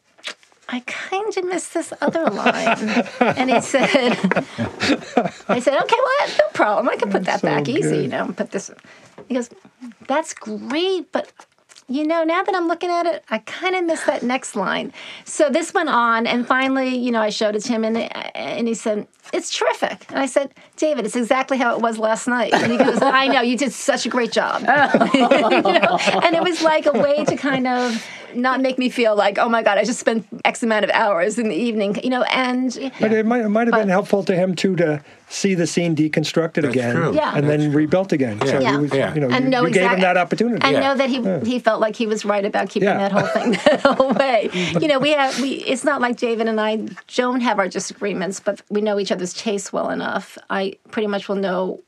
I 0.70 0.79
kind 0.82 1.38
of 1.38 1.46
missed 1.46 1.74
this 1.74 1.93
other 2.01 2.25
line. 2.29 3.05
and 3.20 3.50
he 3.50 3.62
said, 3.62 3.89
I 5.48 5.60
said, 5.60 5.82
okay, 5.82 5.98
well, 5.98 6.29
no 6.39 6.48
problem. 6.53 6.89
I 6.89 6.96
can 6.96 7.12
put 7.12 7.25
that 7.25 7.41
so 7.41 7.48
back 7.48 7.65
good. 7.65 7.77
easy, 7.77 7.98
you 7.98 8.08
know, 8.08 8.25
and 8.25 8.38
put 8.38 8.51
this. 8.51 8.72
He 9.27 9.36
goes, 9.36 9.50
that's 10.08 10.34
great, 10.34 11.12
but 11.12 11.32
you 11.89 12.08
know, 12.08 12.24
now 12.24 12.43
that 12.43 12.55
I'm 12.55 12.67
looking 12.67 12.89
at 12.89 13.05
it, 13.05 13.24
I 13.29 13.39
kind 13.39 13.75
of 13.75 13.84
missed 13.84 14.05
that 14.05 14.24
next 14.24 14.55
line. 14.55 14.93
So 15.25 15.50
this 15.50 15.74
went 15.74 15.89
on, 15.89 16.25
and 16.25 16.48
finally, 16.48 16.96
you 16.96 17.12
know, 17.12 17.22
I 17.22 17.29
showed 17.29 17.55
it 17.55 17.63
to 17.65 17.74
him, 17.74 17.84
and 17.84 17.98
and 18.36 18.67
he 18.67 18.74
said, 18.74 19.08
"It's 19.32 19.56
terrific." 19.56 20.06
And 20.10 20.20
I 20.20 20.25
said, 20.25 20.53
"David, 20.75 21.06
it's 21.06 21.15
exactly 21.15 21.58
how 21.58 21.75
it 21.75 21.82
was 21.82 21.98
last 21.98 22.27
night." 22.27 22.53
And 22.53 22.72
he 22.72 22.77
goes, 22.77 23.01
"I 23.01 23.27
know, 23.27 23.42
you 23.42 23.58
did 23.58 23.74
such 23.74 24.06
a 24.06 24.10
great 24.10 24.32
job." 24.32 24.62
you 25.13 25.20
know? 25.20 25.98
And 26.24 26.36
it 26.36 26.44
was 26.44 26.62
like 26.62 26.86
a 26.86 26.92
way 26.92 27.24
to 27.25 27.36
kind 27.36 27.68
of 27.68 28.06
not 28.36 28.62
make 28.62 28.77
me 28.77 28.89
feel 28.89 29.15
like, 29.15 29.38
oh 29.38 29.50
my 29.50 29.63
God, 29.63 29.77
I 29.77 29.84
just 29.84 30.00
spent 30.00 30.25
X 30.46 30.63
amount 30.63 30.86
of 30.86 30.92
hours 30.92 31.38
in 31.38 31.50
the 31.50 31.56
evening, 31.56 32.00
you 32.03 32.10
know, 32.10 32.24
and. 32.24 32.92
But 33.00 33.13
it 33.13 33.25
might, 33.25 33.42
it 33.42 33.50
might 33.50 33.68
have 33.68 33.72
but, 33.72 33.80
been 33.80 33.89
helpful 33.89 34.24
to 34.24 34.36
him 34.36 34.56
too 34.56 34.75
to 34.77 35.03
see 35.34 35.56
the 35.56 35.65
scene 35.65 35.96
deconstructed 35.96 36.68
again 36.68 37.13
yeah. 37.13 37.36
and 37.36 37.50
then 37.50 37.72
rebuilt 37.72 38.12
again. 38.12 38.38
Yeah. 38.39 38.46
So 38.46 38.60
yeah. 38.60 38.77
Was, 38.77 38.94
yeah. 38.94 39.13
you 39.13 39.22
know, 39.22 39.30
and 39.30 39.51
you, 39.51 39.68
you 39.68 39.72
gave 39.72 39.92
him 39.92 40.01
that 40.01 40.18
opportunity. 40.18 40.60
And 40.62 40.77
know 40.77 40.96
that 40.96 41.10
he 41.10 41.50
he 41.50 41.60
felt 41.60 41.82
like 41.82 41.96
he 41.96 42.06
was 42.08 42.24
right 42.24 42.46
about 42.46 42.70
keeping 42.70 42.89
that 42.89 43.12
whole 43.12 43.27
thing 43.27 43.51
that 43.65 43.82
whole 43.82 44.13
way. 44.13 44.50
you 44.53 44.88
know, 44.88 45.00
we 45.00 45.12
have 45.12 45.39
we 45.42 45.53
it's 45.53 45.84
not 45.84 46.01
like 46.01 46.18
David 46.18 46.48
and 46.48 46.62
I 46.62 46.88
don't 47.15 47.42
have 47.42 47.60
our 47.60 47.68
disagreements, 47.68 48.39
but 48.39 48.62
we 48.70 48.82
know 48.82 49.00
each 49.00 49.12
other's 49.13 49.34
tastes 49.34 49.72
well 49.72 49.89
enough. 49.89 50.38
I 50.50 50.75
pretty 50.91 51.08
much 51.08 51.29
will 51.29 51.36
know 51.36 51.82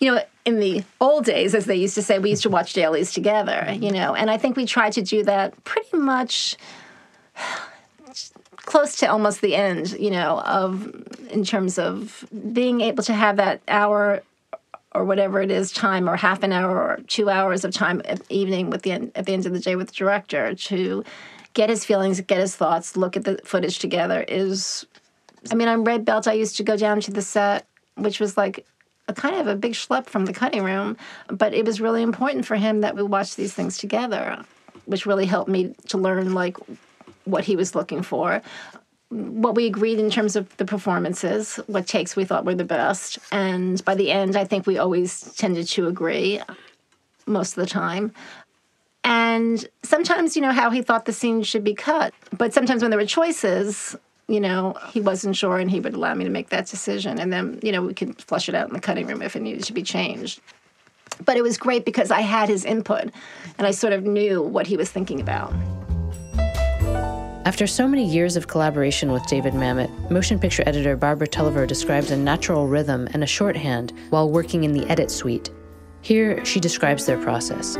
you 0.00 0.12
know, 0.12 0.22
in 0.44 0.58
the 0.58 0.84
old 1.00 1.24
days, 1.24 1.54
as 1.54 1.66
they 1.66 1.76
used 1.76 1.94
to 1.94 2.02
say, 2.02 2.18
we 2.18 2.30
used 2.30 2.42
to 2.42 2.50
watch 2.50 2.72
dailies 2.72 3.12
together, 3.12 3.64
mm-hmm. 3.66 3.82
you 3.82 3.92
know, 3.92 4.14
and 4.14 4.30
I 4.30 4.36
think 4.36 4.56
we 4.56 4.66
tried 4.66 4.92
to 4.92 5.02
do 5.02 5.22
that 5.24 5.62
pretty 5.64 5.96
much 5.96 6.56
close 8.56 8.96
to 8.96 9.06
almost 9.06 9.40
the 9.40 9.54
end, 9.54 9.92
you 9.92 10.10
know, 10.10 10.40
of 10.40 10.92
in 11.30 11.44
terms 11.44 11.78
of 11.78 12.26
being 12.52 12.80
able 12.80 13.02
to 13.04 13.14
have 13.14 13.36
that 13.36 13.60
hour 13.68 14.22
or 14.94 15.04
whatever 15.04 15.40
it 15.40 15.50
is 15.50 15.72
time 15.72 16.08
or 16.08 16.16
half 16.16 16.42
an 16.42 16.52
hour 16.52 16.76
or 16.76 16.98
two 17.06 17.28
hours 17.28 17.64
of 17.64 17.72
time 17.72 18.02
evening 18.28 18.70
with 18.70 18.82
the 18.82 18.92
end, 18.92 19.12
at 19.14 19.26
the 19.26 19.32
end 19.32 19.46
of 19.46 19.52
the 19.52 19.60
day 19.60 19.76
with 19.76 19.88
the 19.88 19.94
director 19.94 20.54
to 20.54 21.04
get 21.54 21.70
his 21.70 21.84
feelings, 21.84 22.20
get 22.20 22.40
his 22.40 22.56
thoughts, 22.56 22.96
look 22.96 23.16
at 23.16 23.24
the 23.24 23.38
footage 23.44 23.78
together 23.78 24.24
is 24.28 24.84
I 25.50 25.54
mean, 25.54 25.68
on 25.68 25.84
Red 25.84 26.04
Belt 26.04 26.26
I 26.28 26.32
used 26.32 26.56
to 26.56 26.62
go 26.62 26.76
down 26.76 27.00
to 27.02 27.10
the 27.10 27.22
set, 27.22 27.66
which 27.96 28.20
was 28.20 28.36
like 28.36 28.66
a 29.08 29.14
kind 29.14 29.36
of 29.36 29.46
a 29.46 29.54
big 29.54 29.72
schlep 29.72 30.06
from 30.06 30.24
the 30.24 30.32
cutting 30.32 30.64
room, 30.64 30.96
but 31.28 31.54
it 31.54 31.64
was 31.64 31.80
really 31.80 32.02
important 32.02 32.44
for 32.44 32.56
him 32.56 32.80
that 32.80 32.96
we 32.96 33.02
watch 33.02 33.36
these 33.36 33.54
things 33.54 33.78
together, 33.78 34.44
which 34.86 35.06
really 35.06 35.26
helped 35.26 35.50
me 35.50 35.74
to 35.88 35.98
learn 35.98 36.34
like 36.34 36.56
what 37.24 37.44
he 37.44 37.56
was 37.56 37.74
looking 37.74 38.02
for. 38.02 38.42
What 39.08 39.54
we 39.54 39.66
agreed 39.66 40.00
in 40.00 40.10
terms 40.10 40.34
of 40.34 40.54
the 40.56 40.64
performances, 40.64 41.56
what 41.68 41.86
takes 41.86 42.16
we 42.16 42.24
thought 42.24 42.44
were 42.44 42.56
the 42.56 42.64
best. 42.64 43.18
And 43.30 43.84
by 43.84 43.94
the 43.94 44.10
end, 44.10 44.36
I 44.36 44.44
think 44.44 44.66
we 44.66 44.78
always 44.78 45.32
tended 45.34 45.68
to 45.68 45.86
agree 45.86 46.40
most 47.26 47.56
of 47.56 47.62
the 47.62 47.70
time. 47.70 48.12
And 49.04 49.64
sometimes, 49.84 50.34
you 50.34 50.42
know, 50.42 50.50
how 50.50 50.70
he 50.70 50.82
thought 50.82 51.04
the 51.04 51.12
scene 51.12 51.44
should 51.44 51.62
be 51.62 51.74
cut. 51.74 52.12
But 52.36 52.52
sometimes 52.52 52.82
when 52.82 52.90
there 52.90 52.98
were 52.98 53.06
choices, 53.06 53.94
you 54.28 54.40
know, 54.40 54.74
he 54.92 55.00
wasn't 55.00 55.36
sure 55.36 55.58
and 55.58 55.70
he 55.70 55.80
would 55.80 55.94
allow 55.94 56.14
me 56.14 56.24
to 56.24 56.30
make 56.30 56.48
that 56.48 56.66
decision. 56.66 57.18
And 57.18 57.32
then, 57.32 57.60
you 57.62 57.70
know, 57.70 57.82
we 57.82 57.94
could 57.94 58.20
flush 58.22 58.48
it 58.48 58.54
out 58.54 58.66
in 58.68 58.74
the 58.74 58.80
cutting 58.80 59.06
room 59.06 59.22
if 59.22 59.36
it 59.36 59.42
needed 59.42 59.64
to 59.64 59.72
be 59.72 59.82
changed. 59.82 60.40
But 61.24 61.36
it 61.36 61.42
was 61.42 61.56
great 61.56 61.84
because 61.84 62.10
I 62.10 62.20
had 62.20 62.48
his 62.48 62.64
input 62.64 63.10
and 63.56 63.66
I 63.66 63.70
sort 63.70 63.92
of 63.92 64.04
knew 64.04 64.42
what 64.42 64.66
he 64.66 64.76
was 64.76 64.90
thinking 64.90 65.20
about. 65.20 65.54
After 67.46 67.68
so 67.68 67.86
many 67.86 68.04
years 68.04 68.36
of 68.36 68.48
collaboration 68.48 69.12
with 69.12 69.24
David 69.28 69.54
Mamet, 69.54 70.10
motion 70.10 70.40
picture 70.40 70.64
editor 70.66 70.96
Barbara 70.96 71.28
Tulliver 71.28 71.64
describes 71.64 72.10
a 72.10 72.16
natural 72.16 72.66
rhythm 72.66 73.06
and 73.12 73.22
a 73.22 73.26
shorthand 73.26 73.92
while 74.10 74.28
working 74.28 74.64
in 74.64 74.72
the 74.72 74.84
edit 74.90 75.12
suite. 75.12 75.50
Here, 76.02 76.44
she 76.44 76.58
describes 76.58 77.06
their 77.06 77.22
process. 77.22 77.78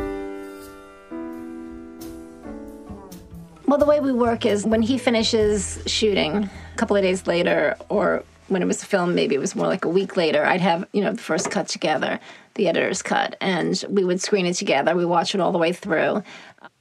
Well, 3.67 3.77
the 3.77 3.85
way 3.85 3.99
we 3.99 4.13
work 4.13 4.45
is 4.45 4.65
when 4.65 4.81
he 4.81 4.97
finishes 4.97 5.79
shooting, 5.85 6.45
a 6.45 6.77
couple 6.77 6.95
of 6.95 7.03
days 7.03 7.27
later, 7.27 7.75
or 7.89 8.23
when 8.47 8.61
it 8.61 8.65
was 8.65 8.81
filmed, 8.81 9.13
maybe 9.13 9.35
it 9.35 9.39
was 9.39 9.57
more 9.57 9.67
like 9.67 9.83
a 9.83 9.89
week 9.89 10.15
later, 10.15 10.45
I'd 10.45 10.61
have, 10.61 10.87
you 10.93 11.01
know, 11.01 11.11
the 11.11 11.21
first 11.21 11.51
cut 11.51 11.67
together, 11.67 12.17
the 12.53 12.69
editor's 12.69 13.01
cut, 13.01 13.35
and 13.41 13.83
we 13.89 14.05
would 14.05 14.21
screen 14.21 14.45
it 14.45 14.53
together. 14.53 14.95
We 14.95 15.03
watch 15.03 15.35
it 15.35 15.41
all 15.41 15.51
the 15.51 15.57
way 15.57 15.73
through. 15.73 16.23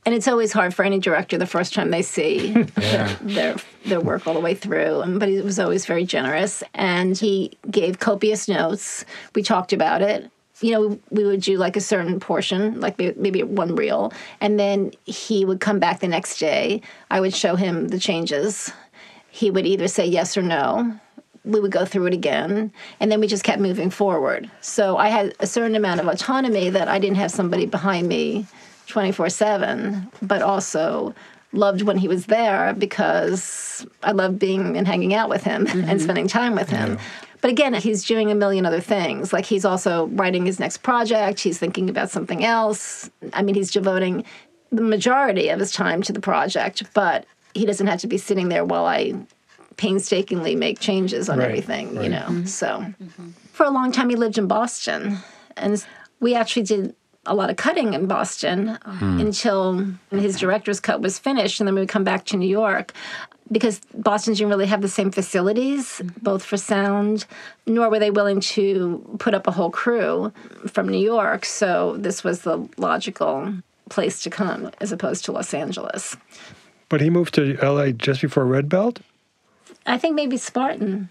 And 0.05 0.15
it's 0.15 0.29
always 0.29 0.53
hard 0.53 0.73
for 0.73 0.85
any 0.85 1.01
director 1.01 1.37
the 1.37 1.47
first 1.47 1.75
time 1.75 1.91
they 1.91 2.03
see 2.03 2.51
yeah. 2.81 3.17
their 3.21 3.57
their 3.85 4.01
work 4.01 4.29
all 4.29 4.35
the 4.35 4.41
way 4.41 4.55
through. 4.55 5.03
But 5.19 5.29
he 5.29 5.41
was 5.41 5.59
always 5.59 5.87
very 5.87 6.05
generous, 6.05 6.63
and 6.75 7.19
he 7.19 7.59
gave 7.69 7.99
copious 7.99 8.47
notes. 8.47 9.05
We 9.35 9.43
talked 9.43 9.73
about 9.73 10.03
it 10.03 10.31
you 10.61 10.73
know, 10.73 10.99
we 11.11 11.25
would 11.25 11.43
do 11.43 11.59
like 11.59 11.77
a 11.77 11.81
certain 11.81 12.19
portion, 12.19 12.81
like 12.81 12.99
maybe 12.99 13.43
one 13.43 13.75
reel, 13.75 14.13
and 14.41 14.59
then 14.59 14.93
he 15.05 15.45
would 15.45 15.61
come 15.61 15.79
back 15.79 16.01
the 16.01 16.09
next 16.09 16.39
day. 16.39 16.81
I 17.11 17.21
would 17.21 17.35
show 17.35 17.57
him 17.57 17.89
the 17.89 17.99
changes. 17.99 18.73
He 19.29 19.51
would 19.51 19.67
either 19.67 19.89
say 19.89 20.07
yes 20.07 20.37
or 20.37 20.43
no. 20.43 20.99
We 21.45 21.61
would 21.61 21.73
go 21.73 21.85
through 21.85 22.07
it 22.07 22.15
again, 22.15 22.73
and 22.99 23.13
then 23.13 23.21
we 23.21 23.27
just 23.27 23.45
kept 23.45 23.61
moving 23.61 23.91
forward. 23.91 24.51
So 24.61 24.97
I 24.97 25.09
had 25.09 25.35
a 25.41 25.47
certain 25.47 25.77
amount 25.77 26.01
of 26.01 26.09
autonomy 26.09 26.71
that 26.71 26.89
I 26.89 26.99
didn't 26.99 27.19
have 27.19 27.31
somebody 27.31 27.67
behind 27.67 28.09
me 28.09 28.47
24 28.87 29.29
7, 29.29 30.11
but 30.23 30.43
also 30.43 31.15
loved 31.53 31.83
when 31.83 31.99
he 31.99 32.09
was 32.09 32.27
there 32.27 32.75
because 32.75 33.87
I 34.03 34.13
loved 34.13 34.39
being 34.39 34.77
and 34.77 34.87
hanging 34.87 35.15
out 35.15 35.29
with 35.29 35.43
him 35.43 35.67
mm-hmm. 35.67 35.89
and 35.89 36.01
spending 36.01 36.29
time 36.29 36.55
with 36.55 36.69
him. 36.69 36.95
Yeah. 36.95 37.01
But 37.41 37.51
again, 37.51 37.75
he's 37.75 38.05
doing 38.05 38.31
a 38.31 38.35
million 38.35 38.67
other 38.67 38.81
things. 38.81 39.33
Like 39.33 39.45
he's 39.45 39.65
also 39.65 40.07
writing 40.09 40.47
his 40.47 40.59
next 40.59 40.79
project, 40.79 41.41
he's 41.41 41.59
thinking 41.59 41.89
about 41.91 42.11
something 42.11 42.45
else. 42.45 43.11
I 43.33 43.43
mean, 43.43 43.55
he's 43.55 43.71
devoting 43.71 44.25
the 44.71 44.83
majority 44.83 45.49
of 45.49 45.61
his 45.61 45.73
time 45.73 46.03
to 46.03 46.13
the 46.13 46.21
project, 46.21 46.83
but 46.95 47.27
he 47.55 47.67
doesn't 47.67 47.87
have 47.87 48.01
to 48.01 48.07
be 48.07 48.19
sitting 48.19 48.49
there 48.49 48.65
while 48.65 48.87
I 48.87 49.15
painstakingly 49.77 50.57
make 50.57 50.81
changes 50.81 51.29
on 51.29 51.39
right, 51.39 51.49
everything, 51.49 51.95
right. 51.95 52.05
you 52.05 52.11
know. 52.11 52.27
Mm-hmm. 52.27 52.47
So 52.47 52.67
mm-hmm. 52.67 53.31
for 53.53 53.65
a 53.65 53.71
long 53.71 53.93
time 53.93 54.11
he 54.11 54.17
lived 54.17 54.39
in 54.39 54.47
Boston 54.47 55.19
and 55.57 55.85
we 56.21 56.35
actually 56.35 56.63
did 56.63 56.95
a 57.27 57.35
lot 57.35 57.51
of 57.51 57.57
cutting 57.57 57.95
in 57.95 58.07
Boston 58.07 58.79
hmm. 58.85 59.21
until 59.21 59.85
his 60.11 60.39
director's 60.39 60.79
cut 60.79 61.01
was 61.01 61.19
finished, 61.19 61.61
and 61.61 61.67
then 61.67 61.75
we 61.75 61.81
would 61.81 61.89
come 61.89 62.05
back 62.05 62.25
to 62.27 62.37
New 62.37 62.49
York 62.49 62.93
because 63.51 63.81
Boston 63.95 64.35
didn't 64.35 64.49
really 64.49 64.67
have 64.67 64.83
the 64.83 64.89
same 64.89 65.11
facilities, 65.11 66.03
both 66.21 66.45
for 66.45 66.57
sound, 66.57 67.27
nor 67.67 67.89
were 67.89 67.99
they 67.99 68.11
willing 68.11 68.41
to 68.41 69.17
put 69.19 69.35
up 69.35 69.47
a 69.47 69.53
whole 69.53 69.71
crew 69.71 70.33
from 70.67 70.89
New 70.89 70.99
York. 70.99 71.45
So 71.45 71.97
this 71.99 72.25
was 72.25 72.43
the 72.43 72.69
logical 72.77 73.55
place 73.89 74.23
to 74.23 74.31
come 74.31 74.71
as 74.81 74.91
opposed 74.91 75.25
to 75.27 75.33
Los 75.33 75.55
Angeles. 75.55 76.17
But 76.89 77.01
he 77.01 77.11
moved 77.11 77.35
to 77.35 77.57
LA 77.63 77.91
just 77.91 78.21
before 78.21 78.45
Red 78.45 78.69
Belt? 78.69 79.01
I 79.87 79.99
think 79.99 80.15
maybe 80.17 80.37
Spartan. 80.37 81.09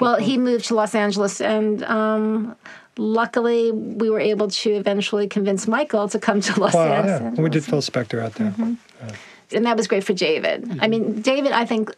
well, 0.00 0.16
he 0.16 0.38
moved 0.38 0.66
to 0.66 0.74
Los 0.74 0.94
Angeles, 0.94 1.40
and 1.40 1.84
um, 1.84 2.56
luckily 2.96 3.70
we 3.70 4.10
were 4.10 4.20
able 4.20 4.48
to 4.48 4.70
eventually 4.70 5.28
convince 5.28 5.68
Michael 5.68 6.08
to 6.08 6.18
come 6.18 6.40
to 6.40 6.60
Los 6.60 6.74
well, 6.74 6.92
Angeles. 6.92 7.34
Yeah. 7.36 7.42
We 7.42 7.50
did 7.50 7.64
Phil 7.64 7.80
Spector 7.80 8.20
out 8.20 8.34
there. 8.34 8.50
Mm-hmm. 8.50 8.74
Yeah 9.06 9.16
and 9.52 9.66
that 9.66 9.76
was 9.76 9.86
great 9.86 10.04
for 10.04 10.12
David. 10.12 10.62
Mm-hmm. 10.62 10.80
I 10.80 10.88
mean, 10.88 11.20
David, 11.22 11.52
I 11.52 11.64
think, 11.64 11.94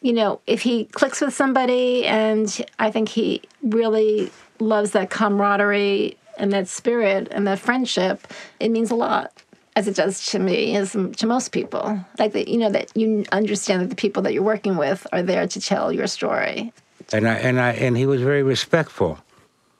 you 0.00 0.12
know, 0.12 0.40
if 0.46 0.62
he 0.62 0.84
clicks 0.86 1.20
with 1.20 1.34
somebody, 1.34 2.04
and 2.06 2.64
I 2.78 2.90
think 2.90 3.08
he 3.08 3.42
really 3.62 4.30
loves 4.60 4.92
that 4.92 5.10
camaraderie 5.10 6.16
and 6.38 6.52
that 6.52 6.68
spirit 6.68 7.28
and 7.30 7.46
that 7.46 7.58
friendship, 7.58 8.26
it 8.60 8.70
means 8.70 8.90
a 8.90 8.94
lot 8.94 9.32
as 9.76 9.86
it 9.86 9.94
does 9.94 10.26
to 10.26 10.38
me, 10.38 10.76
as 10.76 10.92
to 10.92 11.26
most 11.26 11.52
people. 11.52 12.04
Like 12.18 12.32
that, 12.32 12.48
you 12.48 12.58
know, 12.58 12.70
that 12.70 12.90
you 12.96 13.24
understand 13.30 13.82
that 13.82 13.90
the 13.90 13.96
people 13.96 14.22
that 14.22 14.32
you're 14.32 14.42
working 14.42 14.76
with 14.76 15.06
are 15.12 15.22
there 15.22 15.46
to 15.46 15.60
tell 15.60 15.92
your 15.92 16.06
story. 16.06 16.72
And 17.12 17.28
I 17.28 17.34
and 17.34 17.60
I 17.60 17.72
and 17.72 17.96
he 17.96 18.04
was 18.04 18.20
very 18.20 18.42
respectful, 18.42 19.18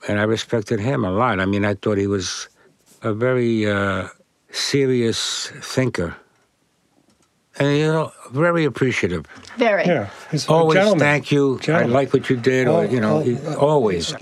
and 0.06 0.18
I 0.20 0.22
respected 0.22 0.80
him 0.80 1.04
a 1.04 1.10
lot. 1.10 1.40
I 1.40 1.46
mean, 1.46 1.64
I 1.64 1.74
thought 1.74 1.98
he 1.98 2.06
was 2.06 2.48
a 3.02 3.12
very 3.12 3.68
uh, 3.68 4.08
serious 4.50 5.52
thinker 5.60 6.16
and 7.58 7.78
you 7.78 7.86
know, 7.86 8.12
very 8.32 8.64
appreciative. 8.64 9.26
Very. 9.56 9.84
Yeah. 9.84 10.10
always 10.48 10.94
thank 10.94 11.32
you. 11.32 11.58
Gentleman. 11.60 11.90
I 11.90 11.92
like 11.92 12.12
what 12.12 12.30
you 12.30 12.36
did. 12.36 12.68
or, 12.68 12.84
you 12.84 13.00
know, 13.00 13.22
oh, 13.46 13.54
always. 13.56 14.14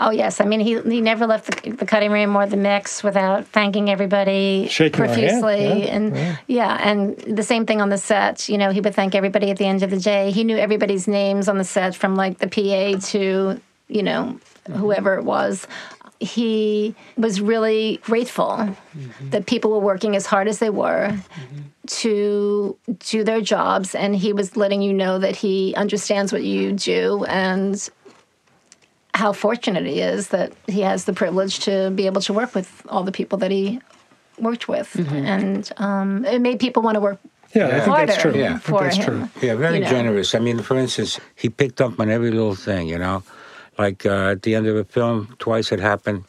Oh 0.00 0.10
yes, 0.10 0.40
I 0.40 0.44
mean 0.44 0.58
he 0.58 0.80
he 0.80 1.00
never 1.00 1.24
left 1.24 1.62
the, 1.62 1.70
the 1.70 1.86
cutting 1.86 2.10
room 2.10 2.34
or 2.34 2.46
the 2.46 2.56
mix 2.56 3.04
without 3.04 3.46
thanking 3.46 3.88
everybody 3.88 4.66
Shaking 4.68 4.98
profusely, 4.98 5.62
yeah. 5.62 5.94
and 5.94 6.16
yeah. 6.16 6.36
yeah. 6.48 6.78
and 6.82 7.16
the 7.18 7.44
same 7.44 7.64
thing 7.64 7.80
on 7.80 7.90
the 7.90 7.98
set. 7.98 8.48
You 8.48 8.58
know, 8.58 8.70
he 8.70 8.80
would 8.80 8.94
thank 8.94 9.14
everybody 9.14 9.52
at 9.52 9.56
the 9.56 9.66
end 9.66 9.84
of 9.84 9.90
the 9.90 10.00
day. 10.00 10.32
He 10.32 10.42
knew 10.42 10.56
everybody's 10.56 11.06
names 11.06 11.48
on 11.48 11.58
the 11.58 11.64
set, 11.64 11.94
from 11.94 12.16
like 12.16 12.38
the 12.38 12.48
PA 12.48 12.98
to 13.10 13.60
you 13.86 14.02
know 14.02 14.40
whoever 14.72 15.14
it 15.14 15.24
was 15.24 15.66
he 16.20 16.94
was 17.16 17.40
really 17.40 17.98
grateful 18.02 18.46
mm-hmm. 18.46 19.30
that 19.30 19.46
people 19.46 19.70
were 19.70 19.78
working 19.78 20.16
as 20.16 20.26
hard 20.26 20.48
as 20.48 20.58
they 20.58 20.70
were 20.70 21.08
mm-hmm. 21.08 21.60
to 21.86 22.76
do 23.00 23.24
their 23.24 23.40
jobs 23.40 23.94
and 23.94 24.16
he 24.16 24.32
was 24.32 24.56
letting 24.56 24.82
you 24.82 24.92
know 24.92 25.18
that 25.18 25.36
he 25.36 25.74
understands 25.74 26.32
what 26.32 26.42
you 26.42 26.72
do 26.72 27.24
and 27.24 27.90
how 29.14 29.32
fortunate 29.32 29.86
he 29.86 30.00
is 30.00 30.28
that 30.28 30.52
he 30.66 30.80
has 30.80 31.04
the 31.04 31.12
privilege 31.12 31.60
to 31.60 31.90
be 31.90 32.06
able 32.06 32.20
to 32.20 32.32
work 32.32 32.54
with 32.54 32.84
all 32.88 33.02
the 33.02 33.12
people 33.12 33.38
that 33.38 33.50
he 33.50 33.80
worked 34.38 34.68
with 34.68 34.92
mm-hmm. 34.94 35.14
and 35.14 35.72
um, 35.78 36.24
it 36.24 36.40
made 36.40 36.58
people 36.58 36.82
want 36.82 36.94
to 36.94 37.00
work 37.00 37.18
yeah, 37.54 37.68
I 37.68 37.80
think 37.82 37.96
that's 38.08 38.20
true. 38.20 38.34
Yeah, 38.34 38.58
for 38.58 38.82
that's 38.82 38.96
him. 38.96 39.04
true. 39.04 39.28
Yeah, 39.40 39.54
very 39.54 39.76
you 39.76 39.84
know. 39.84 39.88
generous. 39.88 40.34
I 40.34 40.40
mean, 40.40 40.58
for 40.58 40.76
instance, 40.76 41.20
he 41.36 41.48
picked 41.48 41.80
up 41.80 42.00
on 42.00 42.10
every 42.10 42.32
little 42.32 42.56
thing, 42.56 42.88
you 42.88 42.98
know 42.98 43.22
like 43.78 44.06
uh, 44.06 44.32
at 44.32 44.42
the 44.42 44.54
end 44.54 44.66
of 44.66 44.76
a 44.76 44.84
film, 44.84 45.34
twice 45.38 45.72
it 45.72 45.80
happened. 45.80 46.24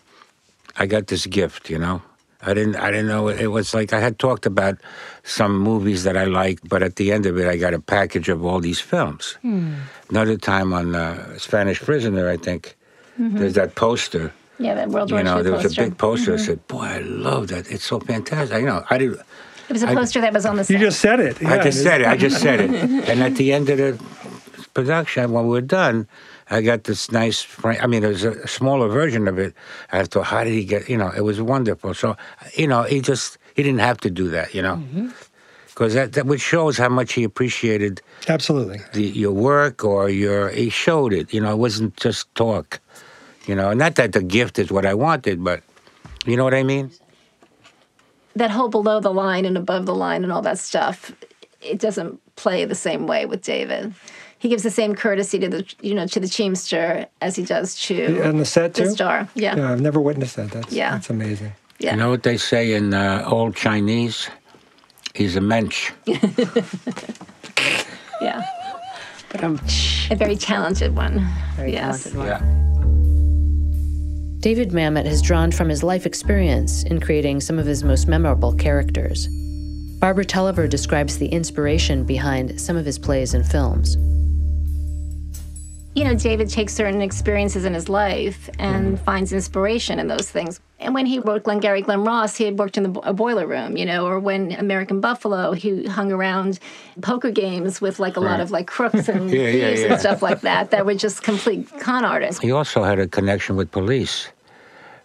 I 0.78 0.86
got 0.86 1.08
this 1.08 1.26
gift, 1.26 1.70
you 1.70 1.80
know. 1.80 2.02
I 2.46 2.54
didn't. 2.54 2.76
I 2.76 2.92
didn't 2.92 3.08
know 3.08 3.28
it 3.28 3.48
was 3.48 3.74
like 3.74 3.92
I 3.92 4.00
had 4.00 4.20
talked 4.20 4.46
about 4.46 4.78
some 5.24 5.58
movies 5.58 6.04
that 6.04 6.16
I 6.16 6.26
liked, 6.26 6.68
but 6.70 6.84
at 6.84 6.96
the 6.98 7.12
end 7.12 7.26
of 7.26 7.40
it, 7.40 7.48
I 7.48 7.58
got 7.58 7.74
a 7.74 7.80
package 7.80 8.30
of 8.30 8.46
all 8.46 8.60
these 8.60 8.80
films. 8.80 9.38
Hmm. 9.42 9.74
Another 10.10 10.38
time 10.38 10.72
on 10.72 10.96
uh, 10.96 11.38
Spanish 11.40 11.82
Prisoner, 11.82 12.30
I 12.30 12.38
think 12.38 12.78
mm-hmm. 13.20 13.38
there's 13.38 13.54
that 13.54 13.76
poster. 13.76 14.32
Yeah, 14.60 14.76
that 14.76 14.90
World 14.90 15.12
War 15.12 15.20
You 15.20 15.26
know, 15.26 15.42
there 15.42 15.54
poster. 15.54 15.68
was 15.68 15.78
a 15.78 15.82
big 15.82 15.98
poster. 15.98 16.34
Mm-hmm. 16.34 16.42
I 16.42 16.46
said, 16.46 16.68
"Boy, 16.68 16.84
I 16.84 17.00
love 17.00 17.48
that. 17.48 17.70
It's 17.72 17.84
so 17.84 18.00
fantastic." 18.00 18.60
You 18.60 18.68
know, 18.68 18.86
I 18.90 18.98
did. 19.00 19.14
It 19.68 19.74
was 19.74 19.82
a 19.82 19.88
poster 19.88 20.20
I, 20.20 20.24
that 20.24 20.34
was 20.34 20.46
on 20.46 20.58
the 20.58 20.64
set. 20.64 20.74
You 20.74 20.80
just 20.80 21.00
said 21.00 21.20
it. 21.20 21.42
Yeah, 21.42 21.56
I 21.56 21.64
just 21.64 21.82
said 21.82 22.02
it. 22.02 22.08
I 22.08 22.16
just 22.16 22.40
said 22.40 22.60
it. 22.60 22.70
and 23.10 23.24
at 23.24 23.36
the 23.36 23.54
end 23.54 23.70
of 23.70 23.78
the 23.80 24.00
production, 24.76 25.32
when 25.32 25.46
we 25.46 25.50
were 25.50 25.62
done, 25.62 26.08
I 26.50 26.62
got 26.62 26.84
this 26.84 27.12
nice 27.12 27.42
frame. 27.42 27.80
I 27.82 27.88
mean, 27.88 28.02
there's 28.02 28.24
a 28.24 28.48
smaller 28.48 28.88
version 28.88 29.28
of 29.28 29.40
it. 29.40 29.54
I 29.92 30.04
thought, 30.04 30.26
how 30.26 30.44
did 30.44 30.54
he 30.54 30.64
get? 30.64 30.88
You 30.90 30.98
know, 30.98 31.10
it 31.10 31.22
was 31.22 31.42
wonderful. 31.42 31.94
So, 31.94 32.16
you 32.54 32.68
know, 32.68 32.84
he 32.84 33.02
just 33.02 33.38
he 33.56 33.64
didn't 33.64 33.80
have 33.80 34.00
to 34.02 34.12
do 34.12 34.30
that. 34.30 34.54
You 34.54 34.62
know. 34.62 34.76
Because 35.68 35.94
mm-hmm. 35.94 35.96
that, 35.96 36.14
that 36.14 36.26
which 36.28 36.42
shows 36.42 36.78
how 36.78 36.90
much 36.90 37.14
he 37.14 37.24
appreciated 37.24 38.02
absolutely 38.28 38.82
the, 38.94 39.04
your 39.04 39.32
work 39.32 39.84
or 39.84 40.10
your 40.10 40.50
he 40.50 40.70
showed 40.70 41.14
it 41.14 41.34
you 41.34 41.40
know 41.40 41.52
it 41.52 41.58
wasn't 41.58 41.96
just 41.98 42.34
talk 42.36 42.80
you 43.46 43.54
know 43.54 43.74
not 43.74 43.96
that 43.96 44.14
the 44.14 44.22
gift 44.24 44.58
is 44.58 44.72
what 44.72 44.86
I 44.86 44.94
wanted 44.94 45.44
but 45.44 45.62
you 46.26 46.36
know 46.36 46.44
what 46.44 46.54
I 46.54 46.64
mean 46.64 46.92
that 48.36 48.50
whole 48.52 48.70
below 48.70 49.00
the 49.00 49.14
line 49.14 49.46
and 49.46 49.58
above 49.58 49.86
the 49.86 49.96
line 49.96 50.24
and 50.24 50.34
all 50.34 50.42
that 50.42 50.58
stuff 50.58 51.12
it 51.62 51.80
doesn't 51.80 52.20
play 52.36 52.66
the 52.66 52.76
same 52.76 53.08
way 53.08 53.26
with 53.26 53.42
David 53.42 53.94
he 54.46 54.50
gives 54.50 54.62
the 54.62 54.70
same 54.70 54.94
courtesy 54.94 55.40
to 55.40 55.50
the 55.50 55.66
you 55.82 55.96
know 55.96 56.06
to 56.06 56.20
the 56.20 56.28
teamster 56.28 57.08
as 57.20 57.36
he 57.36 57.44
does 57.44 57.82
to 57.82 58.22
and 58.22 58.40
the 58.40 58.46
set 58.46 58.76
too. 58.76 58.84
The 58.84 58.92
star, 58.92 59.28
yeah. 59.34 59.56
Yeah, 59.56 59.72
I've 59.72 59.82
never 59.82 60.00
witnessed 60.00 60.36
that. 60.36 60.52
That's 60.52 60.72
yeah. 60.72 60.92
that's 60.92 61.10
amazing. 61.10 61.54
Yeah. 61.80 61.94
You 61.94 61.98
know 61.98 62.12
what 62.12 62.22
they 62.22 62.38
say 62.38 62.74
in 62.74 62.94
uh, 62.94 63.24
old 63.26 63.56
Chinese? 63.56 64.30
He's 65.16 65.36
a 65.36 65.42
mensch. 65.42 65.92
yeah. 66.06 66.20
But 69.32 69.44
I'm 69.44 69.60
a 70.12 70.16
very 70.16 70.36
talented 70.36 70.96
one. 70.96 71.28
Very 71.56 71.72
yes. 71.72 72.04
talented 72.04 72.16
one. 72.16 72.28
Yeah. 72.28 72.42
David 74.42 74.70
Mamet 74.70 75.08
has 75.08 75.24
drawn 75.24 75.52
from 75.52 75.70
his 75.70 75.82
life 75.82 76.06
experience 76.06 76.84
in 76.84 77.02
creating 77.02 77.42
some 77.42 77.58
of 77.58 77.66
his 77.66 77.84
most 77.84 78.08
memorable 78.08 78.54
characters. 78.54 79.28
Barbara 80.00 80.24
Tulliver 80.24 80.68
describes 80.68 81.18
the 81.18 81.30
inspiration 81.30 82.04
behind 82.04 82.62
some 82.62 82.78
of 82.78 82.86
his 82.86 83.00
plays 83.00 83.34
and 83.34 83.44
films. 83.44 83.98
You 85.96 86.04
know, 86.04 86.14
David 86.14 86.50
takes 86.50 86.74
certain 86.74 87.02
experiences 87.02 87.64
in 87.66 87.74
his 87.74 87.88
life 87.88 88.50
and 88.60 89.00
finds 89.00 89.32
inspiration 89.32 89.98
in 89.98 90.08
those 90.08 90.30
things. 90.30 90.60
And 90.78 90.94
when 90.94 91.06
he 91.06 91.20
wrote 91.20 91.44
Glengarry 91.44 91.82
Glen 91.82 92.04
Ross, 92.04 92.36
he 92.36 92.44
had 92.44 92.60
worked 92.60 92.76
in 92.78 92.84
the, 92.92 93.00
a 93.00 93.14
boiler 93.14 93.48
room, 93.48 93.78
you 93.78 93.86
know, 93.86 94.06
or 94.06 94.20
when 94.20 94.52
American 94.52 95.00
Buffalo, 95.00 95.54
he 95.54 95.86
hung 95.86 96.12
around 96.12 96.60
poker 97.02 97.32
games 97.32 97.80
with 97.80 97.98
like 97.98 98.18
a 98.18 98.20
lot 98.20 98.42
of 98.42 98.52
like 98.52 98.68
crooks 98.68 99.08
and 99.08 99.30
Yeah, 99.32 99.44
yeah, 99.44 99.52
thieves 99.70 99.82
yeah. 99.82 99.92
and 99.94 100.00
stuff 100.00 100.22
like 100.22 100.42
that, 100.42 100.72
that 100.72 100.86
were 100.86 100.96
just 100.96 101.24
complete 101.24 101.70
con 101.80 102.04
artists. 102.04 102.42
He 102.42 102.52
also 102.52 102.84
had 102.84 103.00
a 103.00 103.08
connection 103.08 103.56
with 103.56 103.72
police. 103.72 104.28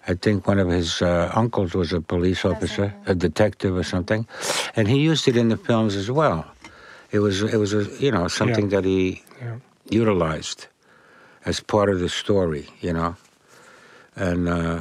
I 0.09 0.14
think 0.14 0.48
one 0.48 0.59
of 0.59 0.68
his 0.68 1.00
uh, 1.03 1.31
uncles 1.37 1.74
was 1.74 1.92
a 1.92 2.00
police 2.00 2.44
officer, 2.44 2.92
a 3.07 3.14
detective 3.14 3.76
or 3.76 3.85
something, 3.85 4.26
and 4.74 4.88
he 4.88 4.98
used 4.98 5.29
it 5.29 5.37
in 5.37 5.50
the 5.50 5.57
films 5.57 5.94
as 5.94 6.11
well. 6.11 6.44
It 7.12 7.20
was 7.20 7.42
it 7.42 7.59
was 7.59 7.74
a, 7.74 7.85
you 8.00 8.11
know 8.11 8.26
something 8.26 8.70
that 8.70 8.85
he 8.85 9.22
Yeah. 9.40 9.57
utilized 9.88 10.66
as 11.44 11.61
part 11.61 11.88
of 11.88 12.00
the 12.00 12.09
story, 12.09 12.68
you 12.81 12.92
know, 12.92 13.16
and 14.16 14.48
uh, 14.48 14.81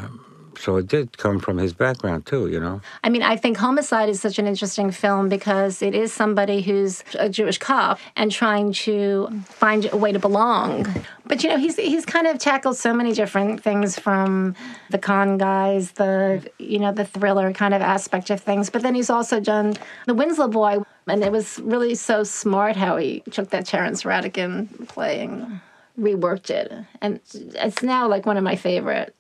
so 0.60 0.76
it 0.76 0.88
did 0.88 1.18
come 1.18 1.40
from 1.40 1.58
his 1.58 1.72
background 1.74 2.26
too, 2.26 2.48
you 2.48 2.60
know. 2.60 2.82
I 3.02 3.10
mean, 3.10 3.24
I 3.24 3.38
think 3.38 3.56
Homicide 3.56 4.10
is 4.10 4.20
such 4.20 4.40
an 4.40 4.46
interesting 4.46 4.92
film 4.92 5.30
because 5.30 5.82
it 5.82 5.96
is 5.96 6.12
somebody 6.12 6.62
who's 6.62 7.02
a 7.18 7.30
Jewish 7.30 7.58
cop 7.58 7.98
and 8.18 8.30
trying 8.30 8.74
to 8.74 9.30
find 9.46 9.90
a 9.92 9.96
way 9.96 10.12
to 10.12 10.20
belong. 10.20 10.86
But 11.26 11.44
you 11.44 11.50
know, 11.50 11.58
he's 11.58 11.78
he's 11.78 12.06
kind 12.06 12.28
of 12.28 12.40
tackled 12.40 12.76
so 12.76 12.94
many 12.94 13.14
different 13.14 13.64
things 13.64 13.98
from 13.98 14.56
the 14.90 14.98
con 14.98 15.38
guys, 15.38 15.92
the 15.94 16.46
you 16.60 16.80
know, 16.80 16.92
the 16.92 17.06
thriller 17.06 17.54
kind 17.54 17.74
of 17.74 17.82
aspect 17.82 18.30
of 18.30 18.42
things. 18.42 18.70
But 18.70 18.82
then 18.82 18.96
he's 18.96 19.10
also 19.10 19.40
done 19.40 19.76
The 20.08 20.14
Winslow 20.14 20.50
Boy, 20.50 20.80
and 21.08 21.24
it 21.24 21.32
was 21.32 21.60
really 21.60 21.96
so 21.96 22.24
smart 22.24 22.76
how 22.76 22.98
he 22.98 23.22
took 23.32 23.52
that 23.52 23.66
Terence 23.66 24.04
Rattigan 24.04 24.88
play 24.90 25.22
and 25.22 25.62
reworked 26.00 26.50
it, 26.50 26.72
and 27.02 27.20
it's 27.34 27.84
now 27.84 28.08
like 28.08 28.26
one 28.26 28.38
of 28.38 28.44
my 28.44 28.56
favorite 28.56 29.16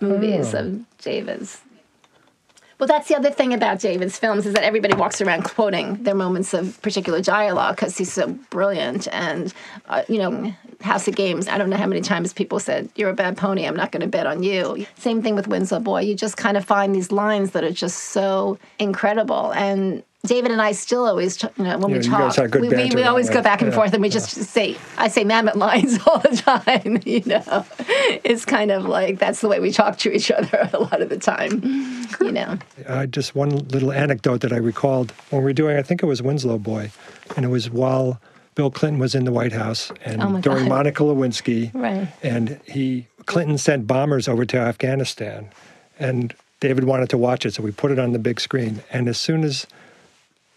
movies 0.00 0.54
of 0.54 0.84
David's. 0.98 1.60
Well, 2.80 2.86
that's 2.86 3.08
the 3.08 3.16
other 3.16 3.30
thing 3.30 3.52
about 3.52 3.78
David's 3.78 4.18
films 4.18 4.46
is 4.46 4.54
that 4.54 4.64
everybody 4.64 4.94
walks 4.94 5.20
around 5.20 5.42
quoting 5.42 6.02
their 6.02 6.14
moments 6.14 6.54
of 6.54 6.80
particular 6.80 7.20
dialogue 7.20 7.76
because 7.76 7.98
he's 7.98 8.10
so 8.10 8.28
brilliant. 8.48 9.06
And, 9.12 9.52
uh, 9.86 10.02
you 10.08 10.16
know, 10.16 10.54
House 10.80 11.06
of 11.06 11.14
Games, 11.14 11.46
I 11.46 11.58
don't 11.58 11.68
know 11.68 11.76
how 11.76 11.86
many 11.86 12.00
times 12.00 12.32
people 12.32 12.58
said, 12.58 12.88
You're 12.96 13.10
a 13.10 13.14
bad 13.14 13.36
pony, 13.36 13.66
I'm 13.66 13.76
not 13.76 13.92
going 13.92 14.00
to 14.00 14.06
bet 14.06 14.26
on 14.26 14.42
you. 14.42 14.86
Same 14.96 15.20
thing 15.20 15.34
with 15.34 15.46
Winslow 15.46 15.80
Boy. 15.80 16.00
You 16.00 16.14
just 16.14 16.38
kind 16.38 16.56
of 16.56 16.64
find 16.64 16.94
these 16.94 17.12
lines 17.12 17.50
that 17.50 17.64
are 17.64 17.70
just 17.70 17.98
so 17.98 18.58
incredible. 18.78 19.52
And 19.52 20.02
David 20.26 20.50
and 20.52 20.60
I 20.60 20.72
still 20.72 21.06
always, 21.06 21.38
t- 21.38 21.48
you 21.56 21.64
know, 21.64 21.78
when 21.78 21.90
Yeah, 21.92 21.98
we 21.98 22.04
talk, 22.04 22.54
we, 22.54 22.68
we, 22.68 22.90
we 22.94 23.04
always 23.04 23.30
go 23.30 23.40
back 23.40 23.62
and 23.62 23.70
Yeah, 23.70 23.76
forth 23.76 23.94
and 23.94 24.02
we 24.02 24.10
just 24.10 24.28
say, 24.30 24.76
I 24.98 25.08
say 25.08 25.24
Mamet 25.24 25.54
lines 25.54 25.98
all 26.06 26.18
the 26.18 26.36
time, 26.36 26.98
you 27.06 27.22
know. 27.24 27.64
It's 28.22 28.44
kind 28.44 28.70
of 28.70 28.84
like 28.84 29.18
that's 29.18 29.40
the 29.40 29.48
way 29.48 29.60
we 29.60 29.72
talk 29.72 29.96
to 29.98 30.12
each 30.14 30.30
other 30.30 30.68
a 30.74 30.78
lot 30.78 31.00
of 31.00 31.08
the 31.08 31.16
time, 31.16 31.62
you 32.20 32.32
know. 32.32 32.58
uh, 32.86 33.06
just 33.06 33.34
one 33.34 33.50
little 33.68 33.92
anecdote 33.92 34.42
that 34.42 34.52
I 34.52 34.58
recalled 34.58 35.12
when 35.30 35.40
we 35.40 35.44
were 35.46 35.52
doing, 35.54 35.78
I 35.78 35.82
think 35.82 36.02
it 36.02 36.06
was 36.06 36.20
Winslow 36.20 36.58
Boy, 36.58 36.90
and 37.34 37.44
it 37.46 37.48
was 37.48 37.70
while 37.70 38.20
Bill 38.56 38.70
Clinton 38.70 39.00
was 39.00 39.14
in 39.14 39.24
the 39.24 39.32
White 39.32 39.52
House 39.52 39.90
and 40.04 40.22
Oh 40.22 40.38
during. 40.42 40.68
Monica 40.68 41.02
Lewinsky, 41.02 41.72
Right. 41.74 42.08
and 42.22 42.60
he 42.66 43.06
Clinton 43.24 43.56
sent 43.56 43.86
bombers 43.86 44.28
over 44.28 44.44
to 44.44 44.58
Afghanistan, 44.58 45.48
and 45.98 46.34
David 46.60 46.84
wanted 46.84 47.08
to 47.08 47.16
watch 47.16 47.46
it, 47.46 47.54
so 47.54 47.62
we 47.62 47.70
put 47.72 47.90
it 47.90 47.98
on 47.98 48.12
the 48.12 48.18
big 48.18 48.38
screen. 48.38 48.82
And 48.92 49.08
as 49.08 49.18
soon 49.18 49.44
as 49.44 49.66